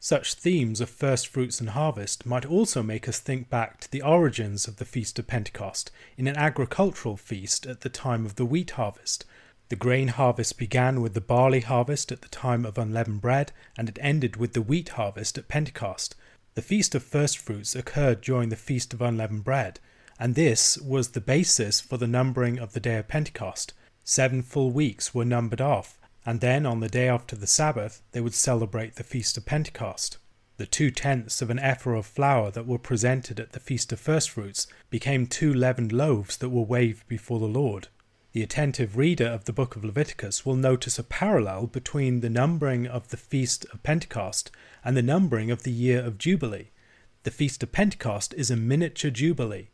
Such 0.00 0.34
themes 0.34 0.80
of 0.80 0.90
first 0.90 1.26
fruits 1.28 1.60
and 1.60 1.70
harvest 1.70 2.26
might 2.26 2.44
also 2.44 2.82
make 2.82 3.08
us 3.08 3.18
think 3.18 3.48
back 3.48 3.80
to 3.80 3.90
the 3.90 4.02
origins 4.02 4.68
of 4.68 4.76
the 4.76 4.84
Feast 4.84 5.18
of 5.18 5.26
Pentecost 5.26 5.90
in 6.16 6.26
an 6.26 6.36
agricultural 6.36 7.16
feast 7.16 7.66
at 7.66 7.80
the 7.80 7.88
time 7.88 8.24
of 8.26 8.36
the 8.36 8.44
wheat 8.44 8.72
harvest. 8.72 9.24
The 9.68 9.76
grain 9.76 10.08
harvest 10.08 10.58
began 10.58 11.00
with 11.00 11.14
the 11.14 11.20
barley 11.20 11.60
harvest 11.60 12.12
at 12.12 12.22
the 12.22 12.28
time 12.28 12.64
of 12.64 12.78
unleavened 12.78 13.20
bread, 13.20 13.52
and 13.76 13.88
it 13.88 13.98
ended 14.00 14.36
with 14.36 14.52
the 14.52 14.62
wheat 14.62 14.90
harvest 14.90 15.36
at 15.36 15.48
Pentecost, 15.48 16.14
the 16.58 16.62
Feast 16.62 16.96
of 16.96 17.04
First 17.04 17.38
Fruits 17.38 17.76
occurred 17.76 18.20
during 18.20 18.48
the 18.48 18.56
Feast 18.56 18.92
of 18.92 19.00
Unleavened 19.00 19.44
Bread, 19.44 19.78
and 20.18 20.34
this 20.34 20.78
was 20.78 21.10
the 21.10 21.20
basis 21.20 21.80
for 21.80 21.96
the 21.96 22.06
numbering 22.06 22.58
of 22.58 22.72
the 22.72 22.80
day 22.80 22.96
of 22.96 23.08
Pentecost. 23.08 23.72
Seven 24.04 24.42
full 24.42 24.70
weeks 24.70 25.14
were 25.14 25.24
numbered 25.24 25.60
off, 25.60 25.98
and 26.26 26.40
then 26.40 26.66
on 26.66 26.80
the 26.80 26.88
day 26.88 27.08
after 27.08 27.36
the 27.36 27.46
Sabbath 27.46 28.02
they 28.12 28.20
would 28.20 28.34
celebrate 28.34 28.96
the 28.96 29.04
Feast 29.04 29.36
of 29.36 29.46
Pentecost. 29.46 30.18
The 30.56 30.66
two 30.66 30.90
tenths 30.90 31.40
of 31.40 31.50
an 31.50 31.60
ephah 31.60 31.98
of 31.98 32.06
flour 32.06 32.50
that 32.50 32.66
were 32.66 32.78
presented 32.78 33.38
at 33.38 33.52
the 33.52 33.60
Feast 33.60 33.92
of 33.92 34.00
Firstfruits 34.00 34.66
became 34.90 35.26
two 35.26 35.54
leavened 35.54 35.92
loaves 35.92 36.36
that 36.38 36.48
were 36.48 36.62
waved 36.62 37.06
before 37.06 37.38
the 37.38 37.46
Lord. 37.46 37.86
The 38.32 38.42
attentive 38.42 38.96
reader 38.96 39.26
of 39.26 39.44
the 39.44 39.52
book 39.52 39.76
of 39.76 39.84
Leviticus 39.84 40.44
will 40.44 40.56
notice 40.56 40.98
a 40.98 41.04
parallel 41.04 41.68
between 41.68 42.20
the 42.20 42.28
numbering 42.28 42.86
of 42.86 43.08
the 43.08 43.16
Feast 43.16 43.66
of 43.72 43.82
Pentecost 43.84 44.50
and 44.84 44.96
the 44.96 45.02
numbering 45.02 45.50
of 45.50 45.62
the 45.62 45.70
year 45.70 46.04
of 46.04 46.18
Jubilee. 46.18 46.70
The 47.22 47.30
Feast 47.30 47.62
of 47.62 47.70
Pentecost 47.70 48.34
is 48.34 48.50
a 48.50 48.56
miniature 48.56 49.10
Jubilee. 49.10 49.68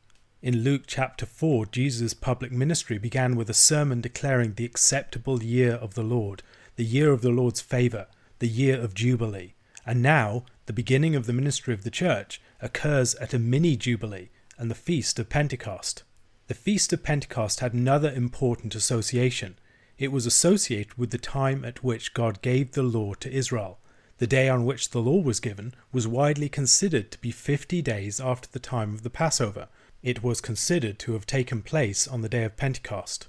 In 0.44 0.62
Luke 0.62 0.82
chapter 0.86 1.24
4, 1.24 1.64
Jesus' 1.72 2.12
public 2.12 2.52
ministry 2.52 2.98
began 2.98 3.34
with 3.34 3.48
a 3.48 3.54
sermon 3.54 4.02
declaring 4.02 4.52
the 4.52 4.66
acceptable 4.66 5.42
year 5.42 5.72
of 5.72 5.94
the 5.94 6.02
Lord, 6.02 6.42
the 6.76 6.84
year 6.84 7.12
of 7.12 7.22
the 7.22 7.30
Lord's 7.30 7.62
favour, 7.62 8.08
the 8.40 8.46
year 8.46 8.78
of 8.78 8.92
Jubilee. 8.92 9.54
And 9.86 10.02
now, 10.02 10.44
the 10.66 10.74
beginning 10.74 11.16
of 11.16 11.24
the 11.24 11.32
ministry 11.32 11.72
of 11.72 11.82
the 11.82 11.90
church 11.90 12.42
occurs 12.60 13.14
at 13.14 13.32
a 13.32 13.38
mini 13.38 13.74
Jubilee 13.74 14.28
and 14.58 14.70
the 14.70 14.74
Feast 14.74 15.18
of 15.18 15.30
Pentecost. 15.30 16.02
The 16.48 16.52
Feast 16.52 16.92
of 16.92 17.02
Pentecost 17.02 17.60
had 17.60 17.72
another 17.72 18.12
important 18.12 18.74
association. 18.74 19.56
It 19.96 20.12
was 20.12 20.26
associated 20.26 20.98
with 20.98 21.10
the 21.10 21.16
time 21.16 21.64
at 21.64 21.82
which 21.82 22.12
God 22.12 22.42
gave 22.42 22.72
the 22.72 22.82
law 22.82 23.14
to 23.14 23.32
Israel. 23.32 23.78
The 24.18 24.26
day 24.26 24.50
on 24.50 24.66
which 24.66 24.90
the 24.90 25.00
law 25.00 25.22
was 25.22 25.40
given 25.40 25.72
was 25.90 26.06
widely 26.06 26.50
considered 26.50 27.10
to 27.12 27.18
be 27.22 27.30
50 27.30 27.80
days 27.80 28.20
after 28.20 28.46
the 28.52 28.58
time 28.58 28.92
of 28.92 29.04
the 29.04 29.10
Passover, 29.10 29.68
it 30.04 30.22
was 30.22 30.42
considered 30.42 30.98
to 30.98 31.14
have 31.14 31.24
taken 31.24 31.62
place 31.62 32.06
on 32.06 32.20
the 32.20 32.28
day 32.28 32.44
of 32.44 32.58
Pentecost. 32.58 33.26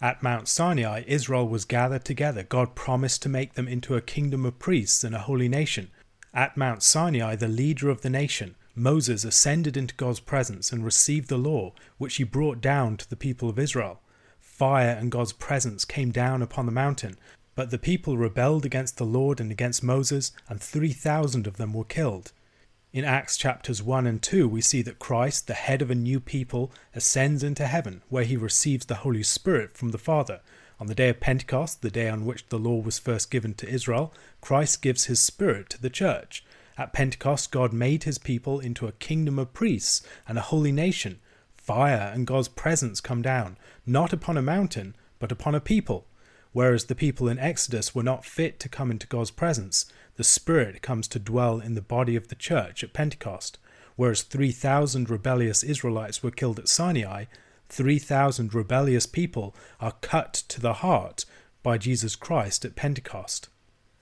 At 0.00 0.22
Mount 0.22 0.48
Sinai, 0.48 1.04
Israel 1.06 1.46
was 1.46 1.66
gathered 1.66 2.04
together. 2.04 2.42
God 2.42 2.74
promised 2.74 3.22
to 3.22 3.28
make 3.28 3.54
them 3.54 3.68
into 3.68 3.94
a 3.94 4.00
kingdom 4.00 4.46
of 4.46 4.58
priests 4.58 5.04
and 5.04 5.14
a 5.14 5.20
holy 5.20 5.48
nation. 5.48 5.90
At 6.32 6.56
Mount 6.56 6.82
Sinai, 6.82 7.36
the 7.36 7.46
leader 7.46 7.90
of 7.90 8.00
the 8.00 8.10
nation, 8.10 8.56
Moses, 8.74 9.22
ascended 9.22 9.76
into 9.76 9.94
God's 9.94 10.18
presence 10.18 10.72
and 10.72 10.82
received 10.82 11.28
the 11.28 11.36
law, 11.36 11.74
which 11.98 12.16
he 12.16 12.24
brought 12.24 12.62
down 12.62 12.96
to 12.96 13.08
the 13.08 13.16
people 13.16 13.50
of 13.50 13.58
Israel. 13.58 14.00
Fire 14.40 14.96
and 14.98 15.12
God's 15.12 15.32
presence 15.34 15.84
came 15.84 16.10
down 16.10 16.40
upon 16.40 16.64
the 16.64 16.72
mountain, 16.72 17.16
but 17.54 17.70
the 17.70 17.78
people 17.78 18.16
rebelled 18.16 18.64
against 18.64 18.96
the 18.96 19.04
Lord 19.04 19.40
and 19.40 19.52
against 19.52 19.82
Moses, 19.82 20.32
and 20.48 20.60
3,000 20.60 21.46
of 21.46 21.58
them 21.58 21.74
were 21.74 21.84
killed. 21.84 22.32
In 22.94 23.04
Acts 23.04 23.36
chapters 23.36 23.82
1 23.82 24.06
and 24.06 24.22
2, 24.22 24.46
we 24.46 24.60
see 24.60 24.80
that 24.82 25.00
Christ, 25.00 25.48
the 25.48 25.54
head 25.54 25.82
of 25.82 25.90
a 25.90 25.96
new 25.96 26.20
people, 26.20 26.70
ascends 26.94 27.42
into 27.42 27.66
heaven, 27.66 28.02
where 28.08 28.22
he 28.22 28.36
receives 28.36 28.86
the 28.86 29.02
Holy 29.02 29.24
Spirit 29.24 29.76
from 29.76 29.88
the 29.88 29.98
Father. 29.98 30.42
On 30.78 30.86
the 30.86 30.94
day 30.94 31.08
of 31.08 31.18
Pentecost, 31.18 31.82
the 31.82 31.90
day 31.90 32.08
on 32.08 32.24
which 32.24 32.46
the 32.50 32.56
law 32.56 32.76
was 32.76 33.00
first 33.00 33.32
given 33.32 33.52
to 33.54 33.68
Israel, 33.68 34.14
Christ 34.40 34.80
gives 34.80 35.06
his 35.06 35.18
Spirit 35.18 35.70
to 35.70 35.82
the 35.82 35.90
church. 35.90 36.44
At 36.78 36.92
Pentecost, 36.92 37.50
God 37.50 37.72
made 37.72 38.04
his 38.04 38.18
people 38.18 38.60
into 38.60 38.86
a 38.86 38.92
kingdom 38.92 39.40
of 39.40 39.52
priests 39.52 40.06
and 40.28 40.38
a 40.38 40.42
holy 40.42 40.70
nation. 40.70 41.18
Fire 41.56 42.12
and 42.14 42.28
God's 42.28 42.46
presence 42.46 43.00
come 43.00 43.22
down, 43.22 43.56
not 43.84 44.12
upon 44.12 44.36
a 44.36 44.42
mountain, 44.42 44.94
but 45.18 45.32
upon 45.32 45.56
a 45.56 45.60
people. 45.60 46.06
Whereas 46.52 46.84
the 46.84 46.94
people 46.94 47.26
in 47.26 47.40
Exodus 47.40 47.96
were 47.96 48.04
not 48.04 48.24
fit 48.24 48.60
to 48.60 48.68
come 48.68 48.92
into 48.92 49.08
God's 49.08 49.32
presence, 49.32 49.86
the 50.16 50.24
Spirit 50.24 50.82
comes 50.82 51.08
to 51.08 51.18
dwell 51.18 51.60
in 51.60 51.74
the 51.74 51.82
body 51.82 52.16
of 52.16 52.28
the 52.28 52.34
church 52.34 52.84
at 52.84 52.92
Pentecost. 52.92 53.58
Whereas 53.96 54.22
3,000 54.22 55.08
rebellious 55.08 55.62
Israelites 55.62 56.22
were 56.22 56.30
killed 56.30 56.58
at 56.58 56.68
Sinai, 56.68 57.24
3,000 57.68 58.54
rebellious 58.54 59.06
people 59.06 59.54
are 59.80 59.94
cut 60.00 60.34
to 60.48 60.60
the 60.60 60.74
heart 60.74 61.24
by 61.62 61.78
Jesus 61.78 62.14
Christ 62.14 62.64
at 62.64 62.76
Pentecost. 62.76 63.48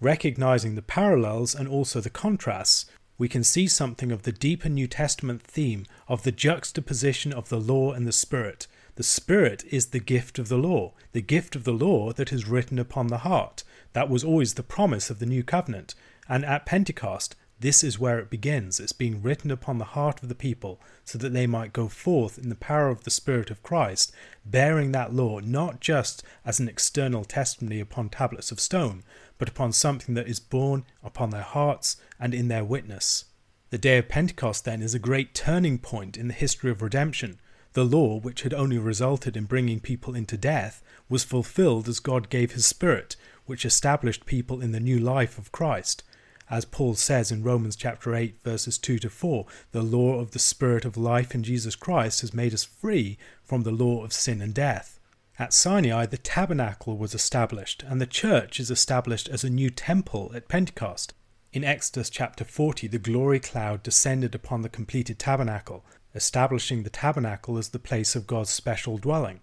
Recognizing 0.01 0.75
the 0.75 0.83
parallels 0.83 1.55
and 1.55 1.68
also 1.68 2.01
the 2.01 2.11
contrasts, 2.11 2.87
we 3.18 3.29
can 3.29 3.44
see 3.44 3.68
something 3.68 4.11
of 4.11 4.22
the 4.22 4.33
deeper 4.33 4.68
New 4.68 4.88
Testament 4.88 5.42
theme 5.42 5.87
of 6.09 6.25
the 6.25 6.33
juxtaposition 6.33 7.33
of 7.33 7.48
the 7.48 7.61
law 7.61 7.92
and 7.92 8.07
the 8.07 8.12
Spirit. 8.12 8.66
The 8.96 9.03
Spirit 9.03 9.64
is 9.70 9.87
the 9.87 10.01
gift 10.01 10.38
of 10.38 10.48
the 10.48 10.59
law, 10.59 10.92
the 11.12 11.22
gift 11.22 11.55
of 11.55 11.64
the 11.64 11.72
law 11.72 12.12
that 12.12 12.33
is 12.33 12.48
written 12.48 12.79
upon 12.79 13.07
the 13.07 13.18
heart. 13.18 13.62
That 13.92 14.09
was 14.09 14.24
always 14.24 14.55
the 14.55 14.62
promise 14.62 15.11
of 15.11 15.18
the 15.18 15.26
new 15.26 15.42
covenant. 15.42 15.94
And 16.28 16.44
at 16.44 16.66
Pentecost, 16.66 17.37
this 17.62 17.85
is 17.85 17.98
where 17.98 18.18
it 18.18 18.28
begins. 18.28 18.81
It's 18.81 18.92
being 18.92 19.22
written 19.22 19.52
upon 19.52 19.78
the 19.78 19.85
heart 19.85 20.20
of 20.22 20.28
the 20.28 20.35
people 20.35 20.81
so 21.05 21.16
that 21.18 21.33
they 21.33 21.46
might 21.46 21.72
go 21.72 21.87
forth 21.87 22.37
in 22.37 22.48
the 22.48 22.57
power 22.57 22.88
of 22.88 23.05
the 23.05 23.11
Spirit 23.11 23.50
of 23.50 23.62
Christ, 23.62 24.12
bearing 24.44 24.90
that 24.92 25.14
law 25.14 25.38
not 25.38 25.78
just 25.81 26.24
as 26.44 26.59
an 26.59 26.68
external 26.68 27.24
testimony 27.24 27.78
upon 27.78 28.09
tablets 28.09 28.50
of 28.50 28.59
stone, 28.59 29.05
but 29.38 29.48
upon 29.48 29.72
something 29.72 30.16
that 30.16 30.26
is 30.26 30.40
borne 30.40 30.85
upon 31.05 31.31
their 31.31 31.42
hearts 31.42 31.96
and 32.18 32.35
in 32.35 32.48
their 32.48 32.64
witness. 32.64 33.26
The 33.70 33.78
day 33.78 33.98
of 33.98 34.09
Pentecost, 34.09 34.64
then, 34.64 34.83
is 34.83 34.94
a 34.94 34.98
great 34.98 35.33
turning 35.33 35.78
point 35.78 36.16
in 36.16 36.26
the 36.28 36.35
history 36.35 36.70
of 36.70 36.83
redemption. 36.83 37.38
The 37.74 37.85
law, 37.85 38.18
which 38.18 38.42
had 38.42 38.52
only 38.52 38.76
resulted 38.76 39.37
in 39.37 39.44
bringing 39.44 39.81
people 39.81 40.14
into 40.14 40.37
death, 40.37 40.83
was 41.09 41.24
fulfilled 41.24 41.88
as 41.88 42.00
God 42.00 42.28
gave 42.28 42.52
his 42.52 42.66
Spirit, 42.66 43.16
which 43.46 43.64
established 43.64 44.26
people 44.26 44.61
in 44.61 44.72
the 44.72 44.81
new 44.81 44.98
life 44.98 45.38
of 45.38 45.52
Christ. 45.52 46.02
As 46.50 46.64
Paul 46.64 46.94
says 46.94 47.33
in 47.33 47.42
Romans 47.42 47.76
chapter 47.76 48.14
8 48.14 48.37
verses 48.42 48.76
2 48.78 48.98
to 48.98 49.11
4, 49.11 49.46
the 49.70 49.83
law 49.83 50.18
of 50.18 50.33
the 50.33 50.38
spirit 50.38 50.85
of 50.85 50.96
life 50.96 51.35
in 51.35 51.42
Jesus 51.42 51.74
Christ 51.74 52.20
has 52.20 52.35
made 52.35 52.52
us 52.52 52.64
free 52.64 53.16
from 53.42 53.62
the 53.62 53.70
law 53.70 54.05
of 54.05 54.12
sin 54.12 54.42
and 54.42 54.52
death. 54.52 54.98
At 55.38 55.55
Sinai, 55.55 56.07
the 56.07 56.18
tabernacle 56.18 56.98
was 56.98 57.14
established, 57.14 57.83
and 57.88 58.00
the 58.00 58.07
church 58.07 58.61
is 58.61 58.70
established 58.70 59.28
as 59.28 59.44
a 59.44 59.50
new 59.50 59.70
temple 59.70 60.31
at 60.35 60.46
Pentecost. 60.46 61.14
In 61.52 61.64
Exodus 61.64 62.11
chapter 62.11 62.44
40, 62.44 62.87
the 62.87 62.98
glory 62.98 63.40
cloud 63.40 63.83
descended 63.83 64.35
upon 64.35 64.62
the 64.62 64.68
completed 64.68 65.18
tabernacle, 65.18 65.85
establishing 66.14 66.83
the 66.83 66.90
tabernacle 66.90 67.57
as 67.57 67.70
the 67.70 67.78
place 67.78 68.14
of 68.14 68.26
God's 68.26 68.50
special 68.50 68.98
dwelling. 68.98 69.40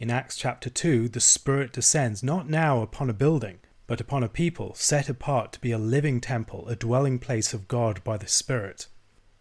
In 0.00 0.10
Acts 0.10 0.38
chapter 0.38 0.70
2, 0.70 1.10
the 1.10 1.20
Spirit 1.20 1.74
descends 1.74 2.22
not 2.22 2.48
now 2.48 2.80
upon 2.80 3.10
a 3.10 3.12
building, 3.12 3.58
but 3.86 4.00
upon 4.00 4.22
a 4.22 4.30
people 4.30 4.74
set 4.74 5.10
apart 5.10 5.52
to 5.52 5.60
be 5.60 5.72
a 5.72 5.78
living 5.78 6.22
temple, 6.22 6.66
a 6.68 6.74
dwelling 6.74 7.18
place 7.18 7.52
of 7.52 7.68
God 7.68 8.02
by 8.02 8.16
the 8.16 8.26
Spirit. 8.26 8.86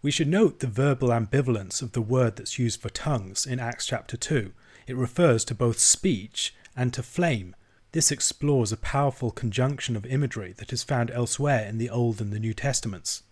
We 0.02 0.12
should 0.12 0.28
note 0.28 0.60
the 0.60 0.68
verbal 0.68 1.14
ambivalence 1.14 1.82
of 1.82 1.94
the 1.94 2.02
word 2.02 2.36
that's 2.36 2.60
used 2.60 2.82
for 2.82 2.90
tongues 2.90 3.46
in 3.46 3.58
Acts 3.58 3.86
chapter 3.86 4.18
2. 4.18 4.52
It 4.86 4.98
refers 4.98 5.46
to 5.46 5.56
both 5.56 5.80
speech 5.80 6.54
and 6.76 6.94
to 6.94 7.04
flame. 7.04 7.56
This 7.94 8.12
explores 8.12 8.74
a 8.74 8.78
powerful 8.78 9.32
conjunction 9.32 9.96
of 9.96 10.06
imagery 10.06 10.54
that 10.58 10.74
is 10.74 10.84
found 10.84 11.10
elsewhere 11.10 11.66
in 11.70 11.78
the 11.78 11.90
Old 11.90 12.20
and 12.20 12.34
the 12.34 12.40
New 12.40 12.54
Testaments. 12.54 13.24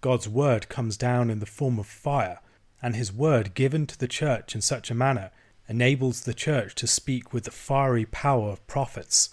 God's 0.00 0.30
word 0.30 0.70
comes 0.70 0.96
down 0.96 1.28
in 1.28 1.40
the 1.40 1.44
form 1.44 1.78
of 1.78 1.86
fire, 1.86 2.40
and 2.80 2.96
his 2.96 3.12
word 3.12 3.52
given 3.52 3.86
to 3.86 3.98
the 3.98 4.08
church 4.08 4.54
in 4.54 4.62
such 4.62 4.90
a 4.90 4.94
manner 4.94 5.30
enables 5.70 6.22
the 6.22 6.34
church 6.34 6.74
to 6.74 6.84
speak 6.84 7.32
with 7.32 7.44
the 7.44 7.50
fiery 7.52 8.04
power 8.04 8.50
of 8.50 8.66
prophets. 8.66 9.30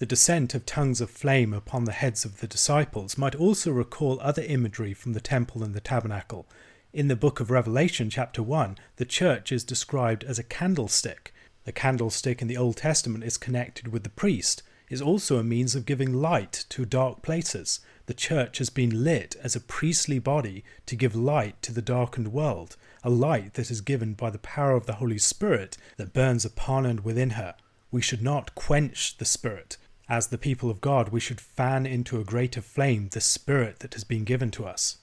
The 0.00 0.06
descent 0.06 0.52
of 0.52 0.66
tongues 0.66 1.00
of 1.00 1.08
flame 1.08 1.54
upon 1.54 1.84
the 1.84 1.92
heads 1.92 2.24
of 2.24 2.40
the 2.40 2.48
disciples 2.48 3.16
might 3.16 3.36
also 3.36 3.70
recall 3.70 4.18
other 4.20 4.42
imagery 4.42 4.92
from 4.92 5.12
the 5.12 5.20
temple 5.20 5.62
and 5.62 5.74
the 5.74 5.80
tabernacle. 5.80 6.48
In 6.92 7.06
the 7.06 7.14
book 7.14 7.38
of 7.38 7.48
Revelation, 7.48 8.10
chapter 8.10 8.42
1, 8.42 8.76
the 8.96 9.04
church 9.04 9.52
is 9.52 9.62
described 9.62 10.24
as 10.24 10.36
a 10.36 10.42
candlestick. 10.42 11.32
The 11.64 11.70
candlestick 11.70 12.42
in 12.42 12.48
the 12.48 12.56
Old 12.56 12.78
Testament 12.78 13.22
is 13.22 13.36
connected 13.36 13.86
with 13.88 14.02
the 14.02 14.10
priest, 14.10 14.64
is 14.90 15.00
also 15.00 15.38
a 15.38 15.44
means 15.44 15.76
of 15.76 15.86
giving 15.86 16.12
light 16.12 16.64
to 16.70 16.86
dark 16.86 17.22
places. 17.22 17.78
The 18.06 18.14
church 18.14 18.58
has 18.58 18.68
been 18.68 19.04
lit 19.04 19.36
as 19.44 19.54
a 19.54 19.60
priestly 19.60 20.18
body 20.18 20.64
to 20.86 20.96
give 20.96 21.14
light 21.14 21.62
to 21.62 21.72
the 21.72 21.82
darkened 21.82 22.32
world 22.32 22.76
a 23.02 23.10
light 23.10 23.54
that 23.54 23.70
is 23.70 23.80
given 23.80 24.14
by 24.14 24.30
the 24.30 24.38
power 24.38 24.72
of 24.72 24.86
the 24.86 24.94
Holy 24.94 25.18
Spirit 25.18 25.76
that 25.96 26.12
burns 26.12 26.44
upon 26.44 26.86
and 26.86 27.00
within 27.00 27.30
her. 27.30 27.54
We 27.90 28.02
should 28.02 28.22
not 28.22 28.54
quench 28.54 29.16
the 29.18 29.24
Spirit. 29.24 29.76
As 30.08 30.28
the 30.28 30.38
people 30.38 30.70
of 30.70 30.80
God, 30.80 31.10
we 31.10 31.20
should 31.20 31.40
fan 31.40 31.86
into 31.86 32.20
a 32.20 32.24
greater 32.24 32.60
flame 32.60 33.08
the 33.12 33.20
Spirit 33.20 33.80
that 33.80 33.94
has 33.94 34.04
been 34.04 34.24
given 34.24 34.50
to 34.52 34.64
us. 34.64 34.98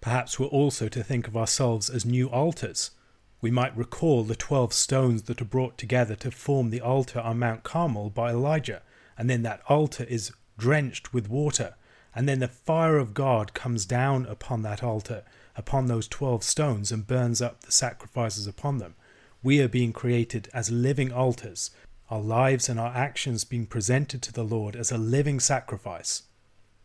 Perhaps 0.00 0.38
we're 0.38 0.46
also 0.46 0.88
to 0.88 1.02
think 1.02 1.28
of 1.28 1.36
ourselves 1.36 1.90
as 1.90 2.04
new 2.04 2.28
altars. 2.28 2.90
We 3.40 3.50
might 3.50 3.76
recall 3.76 4.24
the 4.24 4.36
twelve 4.36 4.72
stones 4.72 5.24
that 5.24 5.42
are 5.42 5.46
brought 5.46 5.76
together 5.76 6.14
to 6.16 6.30
form 6.30 6.70
the 6.70 6.80
altar 6.80 7.20
on 7.20 7.38
Mount 7.38 7.64
Carmel 7.64 8.10
by 8.10 8.30
Elijah, 8.30 8.82
and 9.18 9.28
then 9.28 9.42
that 9.42 9.62
altar 9.68 10.04
is 10.04 10.32
drenched 10.58 11.12
with 11.12 11.28
water, 11.28 11.74
and 12.14 12.28
then 12.28 12.38
the 12.38 12.48
fire 12.48 12.96
of 12.96 13.14
God 13.14 13.52
comes 13.52 13.84
down 13.84 14.24
upon 14.26 14.62
that 14.62 14.82
altar 14.82 15.22
upon 15.56 15.86
those 15.86 16.08
12 16.08 16.42
stones 16.42 16.92
and 16.92 17.06
burns 17.06 17.40
up 17.40 17.62
the 17.62 17.72
sacrifices 17.72 18.46
upon 18.46 18.78
them. 18.78 18.94
We 19.42 19.60
are 19.60 19.68
being 19.68 19.92
created 19.92 20.48
as 20.52 20.70
living 20.70 21.12
altars, 21.12 21.70
our 22.10 22.20
lives 22.20 22.68
and 22.68 22.78
our 22.78 22.94
actions 22.94 23.44
being 23.44 23.66
presented 23.66 24.22
to 24.22 24.32
the 24.32 24.44
Lord 24.44 24.76
as 24.76 24.92
a 24.92 24.98
living 24.98 25.40
sacrifice. 25.40 26.22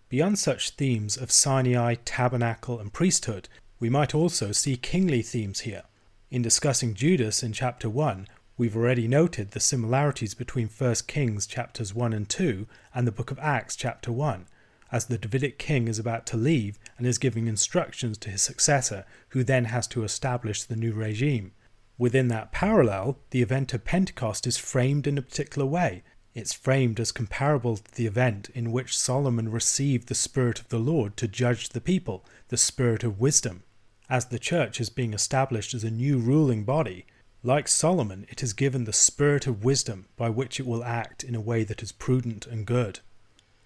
Beyond 0.09 0.39
such 0.39 0.71
themes 0.71 1.15
of 1.15 1.31
Sinai, 1.31 1.95
tabernacle, 2.03 2.79
and 2.79 2.91
priesthood, 2.91 3.47
we 3.79 3.89
might 3.89 4.13
also 4.13 4.51
see 4.51 4.75
kingly 4.77 5.21
themes 5.21 5.61
here. 5.61 5.83
In 6.29 6.41
discussing 6.41 6.93
Judas 6.93 7.43
in 7.43 7.53
chapter 7.53 7.89
1, 7.89 8.27
we've 8.57 8.75
already 8.75 9.07
noted 9.07 9.51
the 9.51 9.59
similarities 9.59 10.33
between 10.33 10.67
1 10.67 10.95
Kings 11.07 11.47
chapters 11.47 11.93
1 11.93 12.13
and 12.13 12.29
2 12.29 12.67
and 12.93 13.07
the 13.07 13.11
book 13.11 13.31
of 13.31 13.39
Acts 13.39 13.75
chapter 13.75 14.11
1. 14.11 14.47
As 14.91 15.05
the 15.05 15.17
Davidic 15.17 15.57
king 15.57 15.87
is 15.87 15.97
about 15.97 16.25
to 16.27 16.37
leave 16.37 16.77
and 16.97 17.07
is 17.07 17.17
giving 17.17 17.47
instructions 17.47 18.17
to 18.19 18.29
his 18.29 18.41
successor, 18.41 19.05
who 19.29 19.43
then 19.43 19.65
has 19.65 19.87
to 19.87 20.03
establish 20.03 20.63
the 20.63 20.75
new 20.75 20.93
regime. 20.93 21.53
Within 21.97 22.27
that 22.29 22.51
parallel, 22.51 23.19
the 23.29 23.41
event 23.41 23.73
of 23.73 23.85
Pentecost 23.85 24.47
is 24.47 24.57
framed 24.57 25.07
in 25.07 25.17
a 25.17 25.21
particular 25.21 25.65
way. 25.65 26.03
It's 26.33 26.53
framed 26.53 26.99
as 26.99 27.11
comparable 27.11 27.77
to 27.77 27.95
the 27.95 28.07
event 28.07 28.49
in 28.55 28.71
which 28.71 28.97
Solomon 28.97 29.51
received 29.51 30.07
the 30.07 30.15
Spirit 30.15 30.59
of 30.59 30.69
the 30.69 30.79
Lord 30.79 31.15
to 31.17 31.27
judge 31.27 31.69
the 31.69 31.81
people, 31.81 32.25
the 32.47 32.57
Spirit 32.57 33.03
of 33.03 33.19
wisdom. 33.19 33.63
As 34.09 34.25
the 34.25 34.39
church 34.39 34.81
is 34.81 34.89
being 34.89 35.13
established 35.13 35.73
as 35.73 35.83
a 35.83 35.91
new 35.91 36.17
ruling 36.17 36.63
body, 36.63 37.05
like 37.43 37.67
Solomon, 37.67 38.25
it 38.29 38.43
is 38.43 38.53
given 38.53 38.85
the 38.85 38.93
Spirit 38.93 39.47
of 39.47 39.63
wisdom 39.63 40.07
by 40.15 40.29
which 40.29 40.59
it 40.59 40.65
will 40.65 40.83
act 40.83 41.23
in 41.23 41.35
a 41.35 41.41
way 41.41 41.63
that 41.63 41.81
is 41.81 41.91
prudent 41.91 42.45
and 42.45 42.65
good. 42.65 42.99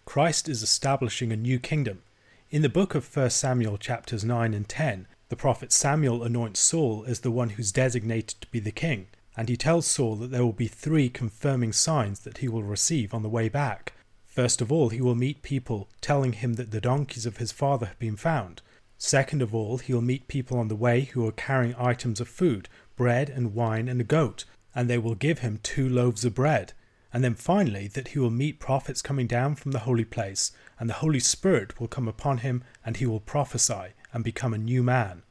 Christ 0.05 0.47
is 0.47 0.61
establishing 0.61 1.31
a 1.33 1.35
new 1.35 1.59
kingdom. 1.59 2.03
In 2.51 2.61
the 2.61 2.69
book 2.69 2.95
of 2.95 3.13
1 3.13 3.31
Samuel 3.31 3.77
chapters 3.77 4.23
9 4.23 4.53
and 4.53 4.69
10, 4.69 5.07
the 5.29 5.35
prophet 5.35 5.73
Samuel 5.73 6.23
anoints 6.23 6.59
Saul 6.59 7.03
as 7.07 7.21
the 7.21 7.31
one 7.31 7.49
who's 7.49 7.71
designated 7.71 8.39
to 8.39 8.47
be 8.47 8.59
the 8.59 8.71
king, 8.71 9.07
and 9.35 9.49
he 9.49 9.57
tells 9.57 9.87
Saul 9.87 10.15
that 10.17 10.29
there 10.29 10.45
will 10.45 10.53
be 10.53 10.67
three 10.67 11.09
confirming 11.09 11.73
signs 11.73 12.19
that 12.19 12.37
he 12.37 12.47
will 12.47 12.63
receive 12.63 13.13
on 13.13 13.23
the 13.23 13.29
way 13.29 13.49
back. 13.49 13.93
First 14.25 14.61
of 14.61 14.71
all, 14.71 14.89
he 14.89 15.01
will 15.01 15.15
meet 15.15 15.41
people 15.41 15.89
telling 16.01 16.33
him 16.33 16.53
that 16.53 16.71
the 16.71 16.79
donkeys 16.79 17.25
of 17.25 17.37
his 17.37 17.51
father 17.51 17.87
have 17.87 17.99
been 17.99 18.15
found. 18.15 18.61
Second 18.97 19.41
of 19.41 19.53
all, 19.55 19.79
he 19.79 19.93
will 19.93 20.01
meet 20.01 20.27
people 20.27 20.59
on 20.59 20.67
the 20.67 20.75
way 20.75 21.01
who 21.01 21.27
are 21.27 21.31
carrying 21.31 21.75
items 21.77 22.21
of 22.21 22.29
food, 22.29 22.69
bread 22.95 23.29
and 23.29 23.55
wine 23.55 23.89
and 23.89 23.99
a 23.99 24.05
goat, 24.05 24.45
and 24.75 24.87
they 24.87 24.99
will 24.99 25.15
give 25.15 25.39
him 25.39 25.59
two 25.63 25.89
loaves 25.89 26.23
of 26.23 26.35
bread. 26.35 26.73
And 27.15 27.23
then 27.23 27.36
finally, 27.36 27.88
that 27.88 28.10
he 28.10 28.19
will 28.19 28.30
meet 28.30 28.60
prophets 28.60 29.01
coming 29.01 29.25
down 29.25 29.56
from 29.56 29.71
the 29.71 29.88
holy 29.88 30.04
place, 30.04 30.51
and 30.78 30.89
the 30.89 30.95
Holy 30.95 31.21
Spirit 31.21 31.80
will 31.80 31.88
come 31.88 32.10
upon 32.10 32.39
him, 32.39 32.62
and 32.86 32.97
he 32.97 33.06
will 33.06 33.21
prophesy 33.21 33.93
and 34.12 34.21
become 34.21 34.54
a 34.54 34.58
new 34.58 34.84
man. 34.84 35.23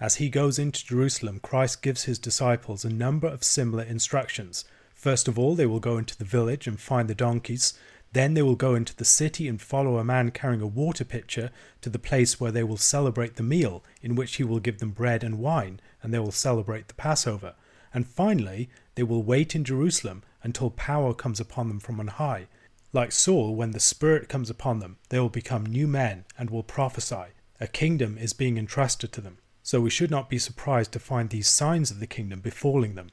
As 0.00 0.16
he 0.16 0.30
goes 0.30 0.58
into 0.58 0.84
Jerusalem, 0.84 1.38
Christ 1.38 1.80
gives 1.80 2.06
his 2.06 2.18
disciples 2.18 2.84
a 2.84 2.90
number 2.90 3.28
of 3.28 3.44
similar 3.44 3.84
instructions. 3.84 4.64
First 4.96 5.28
of 5.28 5.38
all, 5.38 5.54
they 5.54 5.64
will 5.64 5.78
go 5.78 5.96
into 5.96 6.18
the 6.18 6.24
village 6.24 6.66
and 6.66 6.80
find 6.80 7.06
the 7.06 7.14
donkeys. 7.14 7.72
Then 8.12 8.34
they 8.34 8.42
will 8.42 8.56
go 8.56 8.74
into 8.74 8.96
the 8.96 9.04
city 9.04 9.46
and 9.46 9.62
follow 9.62 9.98
a 9.98 10.04
man 10.04 10.32
carrying 10.32 10.60
a 10.60 10.66
water 10.66 11.04
pitcher 11.04 11.52
to 11.82 11.88
the 11.88 12.00
place 12.00 12.40
where 12.40 12.50
they 12.50 12.64
will 12.64 12.76
celebrate 12.76 13.36
the 13.36 13.44
meal, 13.44 13.84
in 14.02 14.16
which 14.16 14.38
he 14.38 14.42
will 14.42 14.58
give 14.58 14.80
them 14.80 14.90
bread 14.90 15.22
and 15.22 15.38
wine, 15.38 15.78
and 16.02 16.12
they 16.12 16.18
will 16.18 16.32
celebrate 16.32 16.88
the 16.88 16.94
Passover. 16.94 17.54
And 17.94 18.08
finally, 18.08 18.70
they 18.96 19.04
will 19.04 19.22
wait 19.22 19.54
in 19.54 19.62
Jerusalem 19.62 20.24
until 20.42 20.70
power 20.70 21.14
comes 21.14 21.40
upon 21.40 21.68
them 21.68 21.80
from 21.80 22.00
on 22.00 22.08
high. 22.08 22.48
Like 22.92 23.12
Saul, 23.12 23.54
when 23.54 23.72
the 23.72 23.80
Spirit 23.80 24.28
comes 24.28 24.48
upon 24.48 24.78
them, 24.78 24.96
they 25.10 25.18
will 25.18 25.28
become 25.28 25.66
new 25.66 25.86
men 25.86 26.24
and 26.38 26.48
will 26.48 26.62
prophesy. 26.62 27.32
A 27.60 27.66
kingdom 27.66 28.16
is 28.16 28.32
being 28.32 28.56
entrusted 28.56 29.12
to 29.12 29.20
them, 29.20 29.38
so 29.62 29.80
we 29.80 29.90
should 29.90 30.10
not 30.10 30.30
be 30.30 30.38
surprised 30.38 30.92
to 30.92 30.98
find 30.98 31.30
these 31.30 31.48
signs 31.48 31.90
of 31.90 32.00
the 32.00 32.06
kingdom 32.06 32.40
befalling 32.40 32.94
them. 32.94 33.10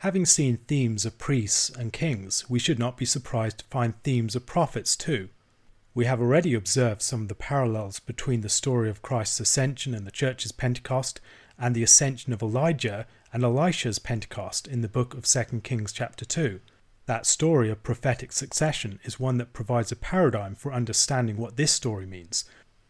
Having 0.00 0.26
seen 0.26 0.58
themes 0.68 1.06
of 1.06 1.18
priests 1.18 1.70
and 1.70 1.92
kings, 1.92 2.48
we 2.48 2.58
should 2.58 2.78
not 2.78 2.96
be 2.96 3.06
surprised 3.06 3.58
to 3.58 3.64
find 3.64 4.00
themes 4.02 4.36
of 4.36 4.46
prophets 4.46 4.94
too. 4.94 5.30
We 5.94 6.04
have 6.04 6.20
already 6.20 6.52
observed 6.52 7.00
some 7.00 7.22
of 7.22 7.28
the 7.28 7.34
parallels 7.34 8.00
between 8.00 8.42
the 8.42 8.50
story 8.50 8.90
of 8.90 9.00
Christ's 9.00 9.40
ascension 9.40 9.94
and 9.94 10.06
the 10.06 10.10
church's 10.10 10.52
Pentecost 10.52 11.20
and 11.58 11.74
the 11.74 11.82
ascension 11.82 12.34
of 12.34 12.42
Elijah 12.42 13.06
and 13.36 13.44
Elisha's 13.44 13.98
Pentecost 13.98 14.66
in 14.66 14.80
the 14.80 14.88
book 14.88 15.12
of 15.12 15.26
2 15.26 15.60
Kings 15.60 15.92
chapter 15.92 16.24
2. 16.24 16.58
That 17.04 17.26
story 17.26 17.68
of 17.68 17.82
prophetic 17.82 18.32
succession 18.32 18.98
is 19.04 19.20
one 19.20 19.36
that 19.36 19.52
provides 19.52 19.92
a 19.92 19.96
paradigm 19.96 20.54
for 20.54 20.72
understanding 20.72 21.36
what 21.36 21.58
this 21.58 21.70
story 21.70 22.06
means, 22.06 22.46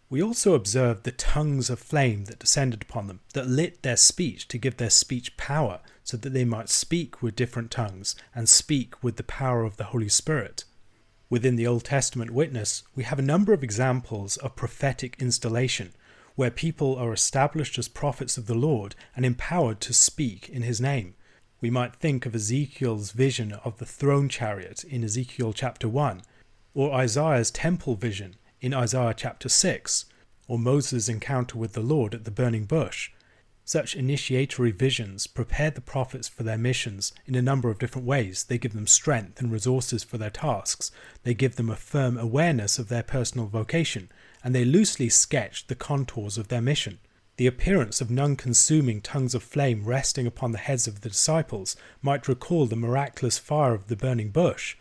we 0.08 0.22
also 0.22 0.54
observed 0.54 1.02
the 1.02 1.10
tongues 1.10 1.68
of 1.68 1.80
flame 1.80 2.26
that 2.26 2.38
descended 2.38 2.82
upon 2.82 3.08
them, 3.08 3.18
that 3.34 3.48
lit 3.48 3.82
their 3.82 3.96
speech 3.96 4.46
to 4.46 4.58
give 4.58 4.76
their 4.76 4.88
speech 4.88 5.36
power, 5.36 5.80
so 6.04 6.16
that 6.16 6.32
they 6.32 6.44
might 6.44 6.68
speak 6.68 7.20
with 7.20 7.34
different 7.34 7.72
tongues 7.72 8.14
and 8.32 8.48
speak 8.48 9.02
with 9.02 9.16
the 9.16 9.24
power 9.24 9.64
of 9.64 9.76
the 9.78 9.84
Holy 9.86 10.08
Spirit. 10.08 10.64
Within 11.28 11.56
the 11.56 11.66
Old 11.66 11.84
Testament 11.84 12.30
witness, 12.30 12.84
we 12.94 13.02
have 13.02 13.18
a 13.18 13.22
number 13.22 13.52
of 13.52 13.64
examples 13.64 14.36
of 14.36 14.54
prophetic 14.54 15.16
installation, 15.18 15.92
where 16.36 16.50
people 16.50 16.96
are 16.96 17.12
established 17.12 17.78
as 17.78 17.88
prophets 17.88 18.38
of 18.38 18.46
the 18.46 18.54
Lord 18.54 18.94
and 19.16 19.26
empowered 19.26 19.80
to 19.80 19.92
speak 19.92 20.48
in 20.48 20.62
his 20.62 20.80
name. 20.80 21.14
We 21.60 21.70
might 21.70 21.96
think 21.96 22.26
of 22.26 22.34
Ezekiel's 22.34 23.12
vision 23.12 23.54
of 23.64 23.78
the 23.78 23.86
throne 23.86 24.28
chariot 24.28 24.84
in 24.84 25.02
Ezekiel 25.02 25.52
chapter 25.54 25.88
1, 25.88 26.22
or 26.74 26.92
Isaiah's 26.92 27.50
temple 27.50 27.96
vision 27.96 28.36
in 28.60 28.74
Isaiah 28.74 29.14
chapter 29.16 29.48
6, 29.48 30.04
or 30.46 30.58
Moses' 30.58 31.08
encounter 31.08 31.58
with 31.58 31.72
the 31.72 31.80
Lord 31.80 32.14
at 32.14 32.24
the 32.24 32.30
burning 32.30 32.66
bush. 32.66 33.10
Such 33.64 33.96
initiatory 33.96 34.70
visions 34.70 35.26
prepare 35.26 35.70
the 35.70 35.80
prophets 35.80 36.28
for 36.28 36.44
their 36.44 36.58
missions 36.58 37.12
in 37.26 37.34
a 37.34 37.42
number 37.42 37.68
of 37.68 37.80
different 37.80 38.06
ways. 38.06 38.44
They 38.44 38.58
give 38.58 38.74
them 38.74 38.86
strength 38.86 39.40
and 39.40 39.50
resources 39.50 40.04
for 40.04 40.18
their 40.18 40.30
tasks, 40.30 40.92
they 41.24 41.34
give 41.34 41.56
them 41.56 41.68
a 41.70 41.74
firm 41.74 42.16
awareness 42.16 42.78
of 42.78 42.88
their 42.88 43.02
personal 43.02 43.46
vocation, 43.48 44.08
and 44.46 44.54
they 44.54 44.64
loosely 44.64 45.08
sketched 45.08 45.66
the 45.66 45.74
contours 45.74 46.38
of 46.38 46.46
their 46.46 46.60
mission. 46.60 47.00
The 47.36 47.48
appearance 47.48 48.00
of 48.00 48.12
non 48.12 48.36
consuming 48.36 49.00
tongues 49.00 49.34
of 49.34 49.42
flame 49.42 49.84
resting 49.84 50.24
upon 50.24 50.52
the 50.52 50.58
heads 50.58 50.86
of 50.86 51.00
the 51.00 51.08
disciples 51.08 51.74
might 52.00 52.28
recall 52.28 52.66
the 52.66 52.76
miraculous 52.76 53.38
fire 53.38 53.74
of 53.74 53.88
the 53.88 53.96
burning 53.96 54.30
bush, 54.30 54.76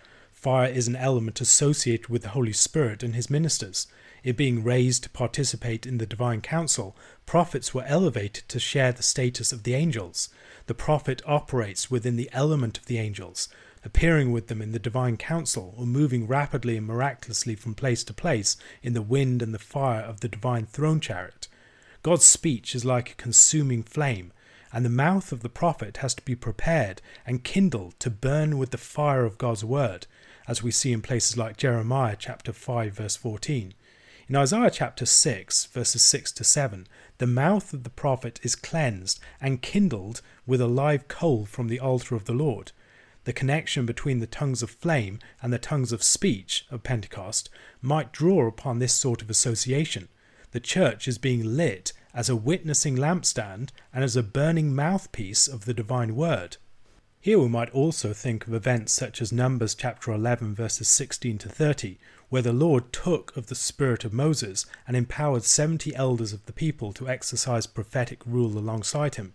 Fire 0.46 0.70
is 0.70 0.88
an 0.88 0.96
element 0.96 1.42
associated 1.42 2.08
with 2.08 2.22
the 2.22 2.30
Holy 2.30 2.54
Spirit 2.54 3.02
and 3.02 3.16
his 3.16 3.32
ministers. 3.32 3.88
It 4.24 4.38
being 4.38 4.64
raised 4.64 5.02
to 5.02 5.10
participate 5.10 5.88
in 5.88 5.98
the 5.98 6.06
divine 6.06 6.42
council, 6.42 6.96
prophets 7.26 7.74
were 7.74 7.86
elevated 7.86 8.48
to 8.50 8.60
share 8.60 8.92
the 8.92 9.02
status 9.02 9.52
of 9.52 9.64
the 9.64 9.74
angels. 9.74 10.30
The 10.68 10.76
prophet 10.76 11.24
operates 11.26 11.90
within 11.90 12.16
the 12.16 12.30
element 12.32 12.78
of 12.78 12.86
the 12.86 13.00
angels, 13.00 13.50
appearing 13.86 14.32
with 14.32 14.48
them 14.48 14.62
in 14.62 14.72
the 14.72 14.80
divine 14.80 15.16
council 15.16 15.76
or 15.78 15.86
moving 15.86 16.26
rapidly 16.28 16.76
and 16.76 16.88
miraculously 16.88 17.56
from 17.56 17.76
place 17.76 18.04
to 18.04 18.14
place 18.14 18.58
in 18.82 18.94
the 18.94 19.02
wind 19.02 19.44
and 19.44 19.54
the 19.54 19.60
fire 19.60 20.02
of 20.02 20.22
the 20.22 20.28
divine 20.28 20.66
throne 20.66 21.00
chariot. 21.00 21.48
God's 22.02 22.26
speech 22.26 22.74
is 22.74 22.84
like 22.84 23.12
a 23.12 23.16
consuming 23.16 23.84
flame, 23.84 24.34
and 24.74 24.84
the 24.84 24.90
mouth 24.90 25.32
of 25.32 25.42
the 25.42 25.50
prophet 25.50 25.98
has 25.98 26.16
to 26.16 26.26
be 26.26 26.36
prepared 26.36 27.02
and 27.26 27.44
kindled 27.44 28.00
to 28.00 28.10
burn 28.10 28.58
with 28.58 28.72
the 28.72 28.78
fire 28.78 29.24
of 29.24 29.38
God's 29.38 29.64
word 29.64 30.08
as 30.48 30.62
we 30.62 30.72
see 30.72 30.92
in 30.92 31.02
places 31.02 31.38
like 31.38 31.58
Jeremiah 31.58 32.16
chapter 32.18 32.54
5 32.54 32.94
verse 32.94 33.16
14. 33.16 33.74
In 34.28 34.36
Isaiah 34.36 34.72
chapter 34.72 35.06
6 35.06 35.66
verses 35.68 36.02
6 36.02 36.32
to 36.34 36.44
7, 36.44 36.88
the 37.20 37.28
mouth 37.28 37.74
of 37.74 37.84
the 37.84 37.90
prophet 37.92 38.40
is 38.42 38.56
cleansed 38.56 39.20
and 39.40 39.62
kindled 39.62 40.22
with 40.48 40.60
a 40.60 40.68
live 40.68 41.08
coal 41.08 41.46
from 41.46 41.68
the 41.68 41.80
altar 41.80 42.16
of 42.16 42.26
the 42.26 42.34
Lord. 42.34 42.72
The 43.26 43.34
connection 43.34 43.88
between 43.88 44.20
the 44.20 44.28
tongues 44.28 44.62
of 44.62 44.70
flame 44.70 45.20
and 45.42 45.52
the 45.52 45.58
tongues 45.58 45.92
of 45.92 46.04
speech 46.04 46.66
of 46.70 46.84
Pentecost 46.84 47.50
might 47.82 48.12
draw 48.12 48.48
upon 48.48 48.78
this 48.78 48.94
sort 48.94 49.24
of 49.24 49.32
association. 49.32 50.10
The 50.52 50.60
church 50.60 51.08
is 51.08 51.18
being 51.18 51.44
lit 51.58 51.92
as 52.14 52.30
a 52.30 52.36
witnessing 52.36 52.96
lampstand 52.96 53.72
and 53.92 54.04
as 54.04 54.16
a 54.16 54.24
burning 54.24 54.76
mouthpiece 54.76 55.48
of 55.48 55.66
the 55.66 55.74
divine 55.74 56.16
word. 56.16 56.58
Here 57.20 57.40
we 57.40 57.48
might 57.48 57.72
also 57.72 58.14
think 58.14 58.46
of 58.46 58.54
events 58.54 58.94
such 58.94 59.20
as 59.20 59.32
Numbers 59.32 59.74
chapter 59.74 60.12
11 60.12 60.54
verses 60.54 60.88
16 60.88 61.40
to 61.40 61.50
30, 61.50 61.98
where 62.30 62.44
the 62.44 62.54
Lord 62.54 62.94
took 62.94 63.36
of 63.36 63.48
the 63.48 63.56
spirit 63.56 64.06
of 64.06 64.14
Moses 64.14 64.68
and 64.88 64.96
empowered 64.96 65.44
70 65.44 65.96
elders 65.96 66.32
of 66.32 66.46
the 66.46 66.54
people 66.54 66.94
to 66.94 67.10
exercise 67.10 67.66
prophetic 67.66 68.22
rule 68.28 68.56
alongside 68.60 69.16
him. 69.16 69.34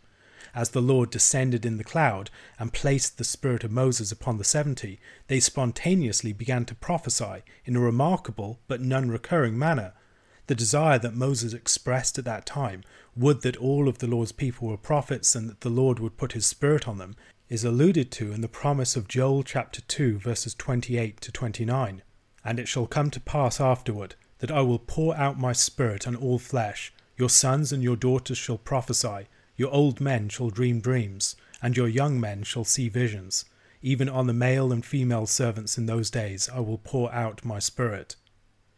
As 0.54 0.70
the 0.70 0.80
Lord 0.80 1.10
descended 1.10 1.66
in 1.66 1.76
the 1.76 1.84
cloud 1.84 2.30
and 2.58 2.72
placed 2.72 3.18
the 3.18 3.24
spirit 3.24 3.64
of 3.64 3.70
Moses 3.70 4.10
upon 4.10 4.38
the 4.38 4.44
70, 4.44 4.98
they 5.28 5.40
spontaneously 5.40 6.32
began 6.32 6.64
to 6.66 6.74
prophesy 6.74 7.42
in 7.64 7.76
a 7.76 7.80
remarkable 7.80 8.58
but 8.68 8.80
non 8.80 9.10
recurring 9.10 9.58
manner. 9.58 9.92
The 10.46 10.54
desire 10.54 10.98
that 10.98 11.14
Moses 11.14 11.52
expressed 11.52 12.18
at 12.18 12.24
that 12.24 12.46
time, 12.46 12.82
would 13.14 13.42
that 13.42 13.56
all 13.56 13.88
of 13.88 13.98
the 13.98 14.06
Lord's 14.06 14.32
people 14.32 14.68
were 14.68 14.76
prophets 14.76 15.34
and 15.34 15.48
that 15.48 15.60
the 15.60 15.70
Lord 15.70 15.98
would 16.00 16.16
put 16.16 16.32
his 16.32 16.46
spirit 16.46 16.88
on 16.88 16.98
them, 16.98 17.16
is 17.48 17.64
alluded 17.64 18.10
to 18.12 18.32
in 18.32 18.40
the 18.40 18.48
promise 18.48 18.96
of 18.96 19.08
Joel 19.08 19.42
chapter 19.42 19.80
2 19.80 20.18
verses 20.18 20.54
28 20.54 21.20
to 21.20 21.32
29. 21.32 22.02
And 22.44 22.58
it 22.58 22.68
shall 22.68 22.86
come 22.86 23.10
to 23.10 23.20
pass 23.20 23.60
afterward 23.60 24.14
that 24.38 24.50
I 24.50 24.62
will 24.62 24.78
pour 24.78 25.16
out 25.16 25.38
my 25.38 25.52
spirit 25.52 26.08
on 26.08 26.16
all 26.16 26.38
flesh. 26.38 26.92
Your 27.16 27.28
sons 27.28 27.72
and 27.72 27.82
your 27.82 27.96
daughters 27.96 28.38
shall 28.38 28.58
prophesy, 28.58 29.28
your 29.60 29.70
old 29.74 30.00
men 30.00 30.26
shall 30.26 30.48
dream 30.48 30.80
dreams, 30.80 31.36
and 31.60 31.76
your 31.76 31.86
young 31.86 32.18
men 32.18 32.42
shall 32.42 32.64
see 32.64 32.88
visions. 32.88 33.44
Even 33.82 34.08
on 34.08 34.26
the 34.26 34.32
male 34.32 34.72
and 34.72 34.86
female 34.86 35.26
servants 35.26 35.76
in 35.76 35.84
those 35.84 36.10
days 36.10 36.48
I 36.48 36.60
will 36.60 36.78
pour 36.78 37.12
out 37.12 37.44
my 37.44 37.58
spirit. 37.58 38.16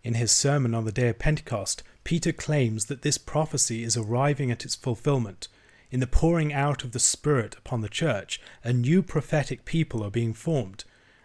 In 0.02 0.14
his 0.14 0.32
sermon 0.32 0.74
on 0.74 0.84
the 0.84 0.90
day 0.90 1.06
of 1.06 1.20
Pentecost, 1.20 1.84
Peter 2.02 2.32
claims 2.32 2.86
that 2.86 3.02
this 3.02 3.16
prophecy 3.16 3.84
is 3.84 3.96
arriving 3.96 4.50
at 4.50 4.64
its 4.64 4.74
fulfillment, 4.74 5.46
in 5.92 6.00
the 6.00 6.08
pouring 6.08 6.52
out 6.52 6.82
of 6.82 6.90
the 6.90 6.98
Spirit 6.98 7.54
upon 7.58 7.82
the 7.82 7.88
church, 7.88 8.40
a 8.64 8.72
new 8.72 9.04
prophetic 9.04 9.64
people 9.64 10.02
are 10.02 10.10
being 10.10 10.34
formed. 10.34 10.82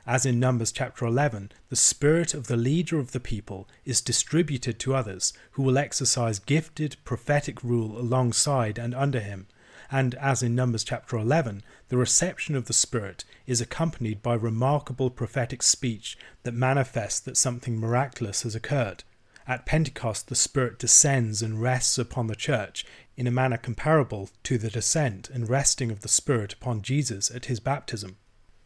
As 0.07 0.25
in 0.25 0.39
Numbers 0.39 0.71
chapter 0.71 1.05
11, 1.05 1.51
the 1.67 1.75
spirit 1.75 2.33
of 2.33 2.47
the 2.47 2.55
leader 2.55 2.97
of 2.97 3.11
the 3.11 3.19
people 3.19 3.67
is 3.83 3.99
distributed 3.99 4.79
to 4.79 4.95
others 4.95 5.33
who 5.51 5.63
will 5.63 5.77
exercise 5.77 6.39
gifted 6.39 6.95
prophetic 7.03 7.61
rule 7.61 7.99
alongside 7.99 8.79
and 8.79 8.95
under 8.95 9.19
him. 9.19 9.47
And 9.91 10.15
as 10.15 10.41
in 10.41 10.55
Numbers 10.55 10.85
chapter 10.85 11.17
11, 11.17 11.61
the 11.89 11.97
reception 11.97 12.55
of 12.55 12.67
the 12.67 12.73
Spirit 12.73 13.25
is 13.45 13.59
accompanied 13.59 14.23
by 14.23 14.35
remarkable 14.35 15.09
prophetic 15.09 15.61
speech 15.61 16.17
that 16.43 16.53
manifests 16.53 17.19
that 17.19 17.35
something 17.35 17.77
miraculous 17.77 18.43
has 18.43 18.55
occurred. 18.55 19.03
At 19.45 19.65
Pentecost, 19.65 20.29
the 20.29 20.35
Spirit 20.35 20.79
descends 20.79 21.41
and 21.41 21.61
rests 21.61 21.97
upon 21.97 22.27
the 22.27 22.35
church 22.35 22.85
in 23.17 23.27
a 23.27 23.31
manner 23.31 23.57
comparable 23.57 24.29
to 24.43 24.57
the 24.57 24.69
descent 24.69 25.29
and 25.29 25.49
resting 25.49 25.91
of 25.91 25.99
the 25.99 26.07
Spirit 26.07 26.53
upon 26.53 26.81
Jesus 26.81 27.29
at 27.29 27.45
his 27.45 27.59
baptism. 27.59 28.15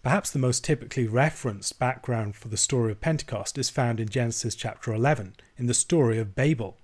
Perhaps 0.03 0.31
the 0.31 0.39
most 0.39 0.63
typically 0.63 1.05
referenced 1.05 1.77
background 1.77 2.35
for 2.35 2.47
the 2.47 2.57
story 2.57 2.91
of 2.91 3.01
Pentecost 3.01 3.59
is 3.59 3.69
found 3.69 3.99
in 3.99 4.09
Genesis 4.09 4.55
chapter 4.55 4.91
11, 4.91 5.35
in 5.57 5.67
the 5.67 5.75
story 5.75 6.17
of 6.17 6.33
Babel. 6.33 6.77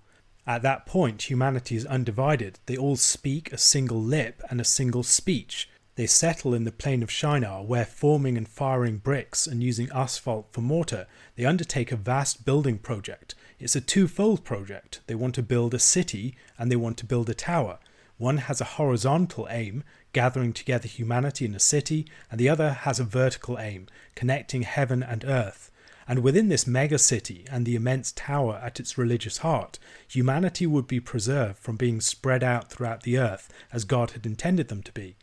At 0.46 0.62
that 0.62 0.86
point, 0.86 1.24
humanity 1.24 1.76
is 1.76 1.86
undivided. 1.88 2.60
They 2.68 2.78
all 2.78 2.96
speak 2.96 3.52
a 3.52 3.58
single 3.58 4.02
lip 4.02 4.44
and 4.52 4.62
a 4.62 4.64
single 4.64 5.02
speech. 5.02 5.68
They 5.96 6.06
settle 6.06 6.54
in 6.54 6.64
the 6.64 6.72
plain 6.72 7.02
of 7.02 7.10
Shinar, 7.10 7.64
where 7.64 7.86
forming 7.86 8.38
and 8.38 8.48
firing 8.48 9.00
bricks 9.00 9.48
and 9.48 9.64
using 9.64 9.90
asphalt 9.92 10.50
for 10.52 10.62
mortar, 10.62 11.08
they 11.36 11.46
undertake 11.46 11.92
a 11.92 11.96
vast 11.96 12.46
building 12.46 12.78
project. 12.78 13.34
It's 13.58 13.76
a 13.76 13.82
twofold 13.82 14.44
project. 14.44 15.02
They 15.08 15.16
want 15.16 15.34
to 15.36 15.42
build 15.42 15.74
a 15.74 15.80
city 15.80 16.38
and 16.60 16.72
they 16.72 16.76
want 16.76 16.98
to 16.98 17.06
build 17.08 17.32
a 17.32 17.34
tower. 17.34 17.80
One 18.18 18.38
has 18.38 18.62
a 18.62 18.78
horizontal 18.78 19.48
aim, 19.50 19.84
gathering 20.14 20.54
together 20.54 20.88
humanity 20.88 21.46
in 21.46 21.56
a 21.56 21.60
city, 21.60 22.08
and 22.32 22.40
the 22.40 22.50
other 22.50 22.72
has 22.72 23.00
a 23.00 23.04
vertical 23.04 23.60
aim, 23.60 23.88
connecting 24.16 24.64
heaven 24.64 25.04
and 25.04 25.26
earth. 25.26 25.72
And 26.08 26.20
within 26.20 26.48
this 26.48 26.66
mega 26.66 26.98
city 26.98 27.46
and 27.52 27.66
the 27.66 27.76
immense 27.76 28.14
tower 28.14 28.62
at 28.64 28.80
its 28.80 28.98
religious 28.98 29.40
heart, 29.40 29.78
humanity 30.08 30.66
would 30.66 30.88
be 30.88 31.02
preserved 31.02 31.60
from 31.60 31.76
being 31.76 32.00
spread 32.00 32.44
out 32.44 32.70
throughout 32.70 33.04
the 33.04 33.18
earth 33.18 33.52
as 33.74 33.84
God 33.84 34.12
had 34.12 34.26
intended 34.26 34.70
them 34.70 34.82
to 34.84 34.92
be. 34.94 35.18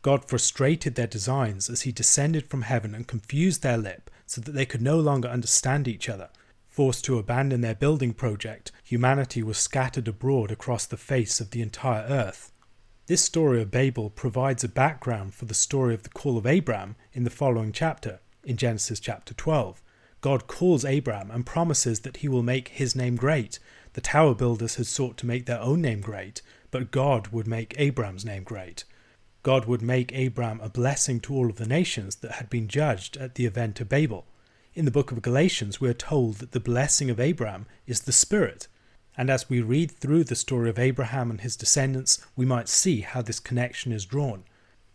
God 0.00 0.24
frustrated 0.28 0.94
their 0.94 1.08
designs 1.08 1.68
as 1.68 1.82
he 1.82 1.90
descended 1.90 2.48
from 2.48 2.62
heaven 2.62 2.94
and 2.94 3.08
confused 3.08 3.62
their 3.62 3.76
lip 3.76 4.10
so 4.26 4.40
that 4.40 4.52
they 4.52 4.64
could 4.64 4.80
no 4.80 5.00
longer 5.00 5.28
understand 5.28 5.88
each 5.88 6.08
other. 6.08 6.28
Forced 6.68 7.04
to 7.06 7.18
abandon 7.18 7.60
their 7.60 7.74
building 7.74 8.14
project, 8.14 8.70
humanity 8.84 9.42
was 9.42 9.58
scattered 9.58 10.06
abroad 10.06 10.52
across 10.52 10.86
the 10.86 10.96
face 10.96 11.40
of 11.40 11.50
the 11.50 11.62
entire 11.62 12.06
earth. 12.08 12.52
This 13.08 13.24
story 13.24 13.62
of 13.62 13.70
Babel 13.70 14.10
provides 14.10 14.62
a 14.64 14.68
background 14.68 15.32
for 15.32 15.46
the 15.46 15.54
story 15.54 15.94
of 15.94 16.02
the 16.02 16.10
call 16.10 16.36
of 16.36 16.44
Abraham 16.46 16.94
in 17.14 17.24
the 17.24 17.30
following 17.30 17.72
chapter, 17.72 18.20
in 18.44 18.58
Genesis 18.58 19.00
chapter 19.00 19.32
12. 19.32 19.80
God 20.20 20.46
calls 20.46 20.84
Abraham 20.84 21.30
and 21.30 21.46
promises 21.46 22.00
that 22.00 22.18
he 22.18 22.28
will 22.28 22.42
make 22.42 22.68
his 22.68 22.94
name 22.94 23.16
great. 23.16 23.60
The 23.94 24.02
tower 24.02 24.34
builders 24.34 24.74
had 24.74 24.84
sought 24.84 25.16
to 25.16 25.26
make 25.26 25.46
their 25.46 25.58
own 25.58 25.80
name 25.80 26.02
great, 26.02 26.42
but 26.70 26.90
God 26.90 27.28
would 27.28 27.46
make 27.46 27.74
Abraham's 27.78 28.26
name 28.26 28.42
great. 28.42 28.84
God 29.42 29.64
would 29.64 29.80
make 29.80 30.12
Abraham 30.12 30.60
a 30.60 30.68
blessing 30.68 31.18
to 31.20 31.34
all 31.34 31.48
of 31.48 31.56
the 31.56 31.66
nations 31.66 32.16
that 32.16 32.32
had 32.32 32.50
been 32.50 32.68
judged 32.68 33.16
at 33.16 33.36
the 33.36 33.46
event 33.46 33.80
of 33.80 33.88
Babel. 33.88 34.26
In 34.74 34.84
the 34.84 34.90
book 34.90 35.12
of 35.12 35.22
Galatians, 35.22 35.80
we 35.80 35.88
are 35.88 35.94
told 35.94 36.40
that 36.40 36.52
the 36.52 36.60
blessing 36.60 37.08
of 37.08 37.18
Abraham 37.18 37.64
is 37.86 38.02
the 38.02 38.12
Spirit. 38.12 38.68
And 39.18 39.30
as 39.30 39.50
we 39.50 39.60
read 39.60 39.90
through 39.90 40.24
the 40.24 40.36
story 40.36 40.70
of 40.70 40.78
Abraham 40.78 41.28
and 41.28 41.40
his 41.40 41.56
descendants, 41.56 42.24
we 42.36 42.46
might 42.46 42.68
see 42.68 43.00
how 43.00 43.20
this 43.20 43.40
connection 43.40 43.90
is 43.90 44.06
drawn. 44.06 44.44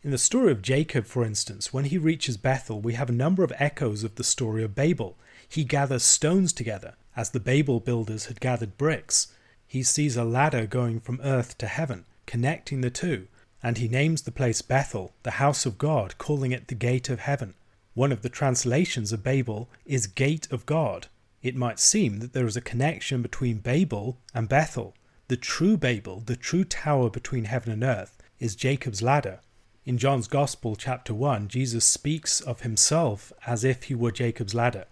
In 0.02 0.12
the 0.12 0.18
story 0.18 0.50
of 0.50 0.62
Jacob, 0.62 1.06
for 1.06 1.26
instance, 1.26 1.74
when 1.74 1.84
he 1.86 1.98
reaches 1.98 2.38
Bethel, 2.38 2.80
we 2.80 2.94
have 2.94 3.10
a 3.10 3.14
number 3.14 3.44
of 3.44 3.52
echoes 3.60 4.06
of 4.06 4.16
the 4.16 4.24
story 4.24 4.64
of 4.64 4.76
Babel. 4.76 5.18
He 5.48 5.66
gathers 5.66 6.04
stones 6.04 6.54
together, 6.54 6.96
as 7.18 7.32
the 7.32 7.42
Babel 7.42 7.82
builders 7.82 8.28
had 8.28 8.40
gathered 8.40 8.78
bricks. 8.78 9.28
He 9.68 9.84
sees 9.84 10.16
a 10.16 10.24
ladder 10.24 10.68
going 10.68 11.02
from 11.02 11.20
earth 11.22 11.58
to 11.58 11.68
heaven, 11.68 12.06
connecting 12.26 12.80
the 12.80 12.90
two, 12.90 13.28
and 13.62 13.78
he 13.78 13.90
names 13.90 14.22
the 14.22 14.32
place 14.32 14.62
Bethel, 14.62 15.14
the 15.24 15.32
house 15.32 15.66
of 15.66 15.78
God, 15.78 16.18
calling 16.18 16.54
it 16.54 16.70
the 16.70 16.76
gate 16.76 17.10
of 17.10 17.20
heaven. 17.20 17.56
One 17.94 18.14
of 18.14 18.22
the 18.22 18.30
translations 18.30 19.12
of 19.12 19.22
Babel 19.22 19.70
is 19.86 20.08
gate 20.08 20.48
of 20.50 20.66
God, 20.66 21.08
it 21.44 21.58
might 21.58 21.78
seem 21.78 22.20
that 22.20 22.32
there 22.32 22.48
is 22.48 22.56
a 22.56 22.62
connection 22.62 23.22
between 23.22 23.58
Babel 23.58 24.18
and 24.34 24.48
Bethel. 24.48 24.96
The 25.28 25.36
true 25.36 25.76
Babel, 25.76 26.22
the 26.22 26.38
true 26.38 26.64
tower 26.64 27.10
between 27.10 27.44
heaven 27.44 27.74
and 27.74 27.84
earth, 27.84 28.18
is 28.40 28.56
Jacob's 28.56 29.02
ladder. 29.02 29.42
In 29.86 29.98
John's 29.98 30.30
Gospel, 30.30 30.78
chapter 30.78 31.14
1, 31.14 31.50
Jesus 31.50 31.84
speaks 31.84 32.40
of 32.40 32.62
himself 32.62 33.34
as 33.46 33.66
if 33.66 33.84
he 33.84 33.96
were 33.96 34.12
Jacob's 34.12 34.56
ladder. 34.56 34.86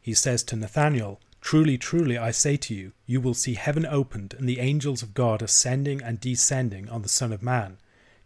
He 0.00 0.14
says 0.14 0.42
to 0.44 0.56
Nathanael, 0.56 1.20
Truly, 1.42 1.76
truly, 1.76 2.16
I 2.16 2.30
say 2.30 2.56
to 2.56 2.74
you, 2.74 2.92
you 3.04 3.20
will 3.20 3.34
see 3.34 3.54
heaven 3.54 3.84
opened 3.84 4.34
and 4.38 4.48
the 4.48 4.60
angels 4.60 5.02
of 5.02 5.12
God 5.12 5.42
ascending 5.42 6.02
and 6.02 6.18
descending 6.18 6.88
on 6.88 7.02
the 7.02 7.08
Son 7.10 7.32
of 7.34 7.42
Man. 7.42 7.76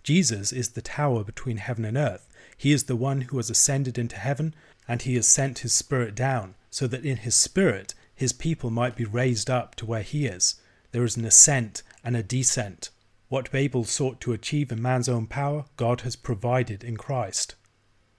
Jesus 0.04 0.52
is 0.52 0.70
the 0.70 0.82
tower 0.82 1.24
between 1.24 1.56
heaven 1.56 1.84
and 1.84 1.96
earth. 1.96 2.28
He 2.56 2.70
is 2.70 2.84
the 2.84 2.96
one 2.96 3.22
who 3.22 3.38
has 3.38 3.50
ascended 3.50 3.98
into 3.98 4.16
heaven, 4.16 4.54
and 4.86 5.02
he 5.02 5.16
has 5.16 5.26
sent 5.26 5.60
his 5.60 5.72
Spirit 5.72 6.14
down 6.14 6.54
so 6.72 6.88
that 6.88 7.04
in 7.04 7.18
his 7.18 7.36
spirit 7.36 7.94
his 8.14 8.32
people 8.32 8.70
might 8.70 8.96
be 8.96 9.04
raised 9.04 9.50
up 9.50 9.76
to 9.76 9.86
where 9.86 10.02
he 10.02 10.26
is. 10.26 10.56
There 10.90 11.04
is 11.04 11.16
an 11.16 11.24
ascent 11.24 11.82
and 12.02 12.16
a 12.16 12.22
descent. 12.22 12.90
What 13.28 13.52
Babel 13.52 13.84
sought 13.84 14.20
to 14.22 14.32
achieve 14.32 14.72
in 14.72 14.82
man's 14.82 15.08
own 15.08 15.26
power, 15.26 15.66
God 15.76 16.00
has 16.00 16.16
provided 16.16 16.82
in 16.82 16.96
Christ. 16.96 17.54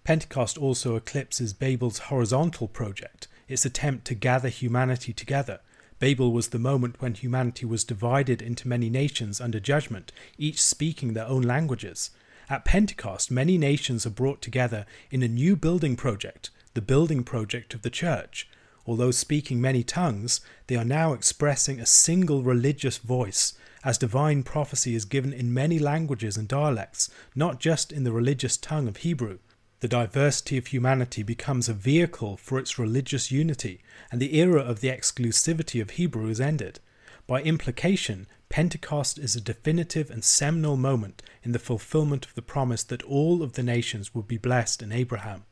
Pentecost 0.04 0.58
also 0.58 0.96
eclipses 0.96 1.54
Babel's 1.54 2.00
horizontal 2.10 2.68
project, 2.68 3.28
its 3.48 3.66
attempt 3.66 4.06
to 4.06 4.16
gather 4.16 4.50
humanity 4.50 5.14
together. 5.14 5.60
Babel 6.00 6.32
was 6.32 6.50
the 6.50 6.60
moment 6.60 7.02
when 7.02 7.14
humanity 7.14 7.66
was 7.66 7.84
divided 7.84 8.42
into 8.42 8.68
many 8.68 8.90
nations 8.90 9.40
under 9.40 9.60
judgment, 9.60 10.12
each 10.38 10.62
speaking 10.62 11.14
their 11.14 11.28
own 11.28 11.44
languages. 11.44 12.12
At 12.50 12.66
Pentecost, 12.66 13.32
many 13.32 13.58
nations 13.58 14.06
are 14.06 14.12
brought 14.12 14.42
together 14.42 14.86
in 15.10 15.24
a 15.24 15.28
new 15.28 15.56
building 15.56 15.96
project, 15.96 16.50
the 16.74 16.82
building 16.82 17.24
project 17.24 17.74
of 17.74 17.82
the 17.82 17.90
church. 17.90 18.50
Although 18.86 19.12
speaking 19.12 19.62
many 19.62 19.84
tongues, 19.84 20.42
they 20.68 20.76
are 20.76 20.84
now 20.84 21.14
expressing 21.14 21.80
a 21.80 21.86
single 21.86 22.44
religious 22.44 22.98
voice, 22.98 23.54
as 23.84 23.98
divine 23.98 24.44
prophecy 24.44 24.96
is 24.96 25.06
given 25.06 25.34
in 25.34 25.54
many 25.54 25.80
languages 25.80 26.38
and 26.38 26.48
dialects, 26.48 27.10
not 27.36 27.60
just 27.60 27.92
in 27.92 28.04
the 28.04 28.12
religious 28.12 28.58
tongue 28.58 28.88
of 28.88 28.98
Hebrew. 28.98 29.40
The 29.80 29.88
diversity 29.88 30.58
of 30.58 30.68
humanity 30.68 31.24
becomes 31.24 31.68
a 31.68 31.74
vehicle 31.74 32.38
for 32.38 32.58
its 32.58 32.80
religious 32.80 33.32
unity, 33.32 33.82
and 34.12 34.22
the 34.22 34.38
era 34.38 34.62
of 34.62 34.80
the 34.80 34.90
exclusivity 34.90 35.82
of 35.82 35.92
Hebrew 35.92 36.30
is 36.30 36.40
ended. 36.40 36.80
By 37.28 37.42
implication, 37.42 38.28
Pentecost 38.50 39.18
is 39.18 39.36
a 39.36 39.42
definitive 39.42 40.12
and 40.12 40.24
seminal 40.24 40.78
moment 40.78 41.22
in 41.42 41.54
the 41.54 41.60
fulfillment 41.60 42.26
of 42.26 42.36
the 42.36 42.42
promise 42.42 42.84
that 42.84 43.04
all 43.04 43.42
of 43.42 43.54
the 43.54 43.64
nations 43.64 44.14
would 44.14 44.28
be 44.28 44.38
blessed 44.38 44.82
in 44.82 44.92
Abraham. 44.92 45.44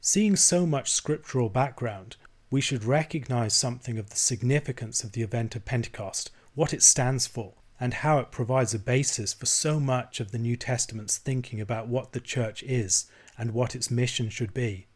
Seeing 0.00 0.36
so 0.36 0.64
much 0.64 0.92
scriptural 0.92 1.48
background, 1.48 2.16
we 2.50 2.60
should 2.60 2.84
recognize 2.84 3.52
something 3.52 3.98
of 3.98 4.10
the 4.10 4.16
significance 4.16 5.02
of 5.02 5.12
the 5.12 5.22
event 5.22 5.56
of 5.56 5.64
Pentecost, 5.64 6.30
what 6.54 6.72
it 6.72 6.82
stands 6.82 7.26
for, 7.26 7.54
and 7.80 7.94
how 7.94 8.18
it 8.18 8.30
provides 8.30 8.72
a 8.72 8.78
basis 8.78 9.32
for 9.32 9.46
so 9.46 9.78
much 9.78 10.20
of 10.20 10.30
the 10.30 10.38
New 10.38 10.56
Testament's 10.56 11.18
thinking 11.18 11.60
about 11.60 11.88
what 11.88 12.12
the 12.12 12.20
church 12.20 12.62
is 12.62 13.06
and 13.36 13.52
what 13.52 13.74
its 13.74 13.90
mission 13.90 14.28
should 14.28 14.54
be. 14.54 14.86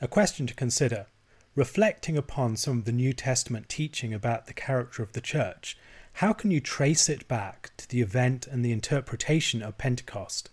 A 0.00 0.08
question 0.08 0.46
to 0.46 0.54
consider. 0.54 1.06
Reflecting 1.54 2.16
upon 2.16 2.56
some 2.56 2.78
of 2.78 2.84
the 2.86 2.92
New 2.92 3.12
Testament 3.12 3.68
teaching 3.68 4.14
about 4.14 4.46
the 4.46 4.54
character 4.54 5.02
of 5.02 5.12
the 5.12 5.20
church, 5.20 5.76
how 6.14 6.32
can 6.32 6.50
you 6.50 6.60
trace 6.60 7.08
it 7.08 7.28
back 7.28 7.72
to 7.76 7.88
the 7.88 8.00
event 8.00 8.46
and 8.46 8.64
the 8.64 8.72
interpretation 8.72 9.62
of 9.62 9.76
Pentecost? 9.76 10.48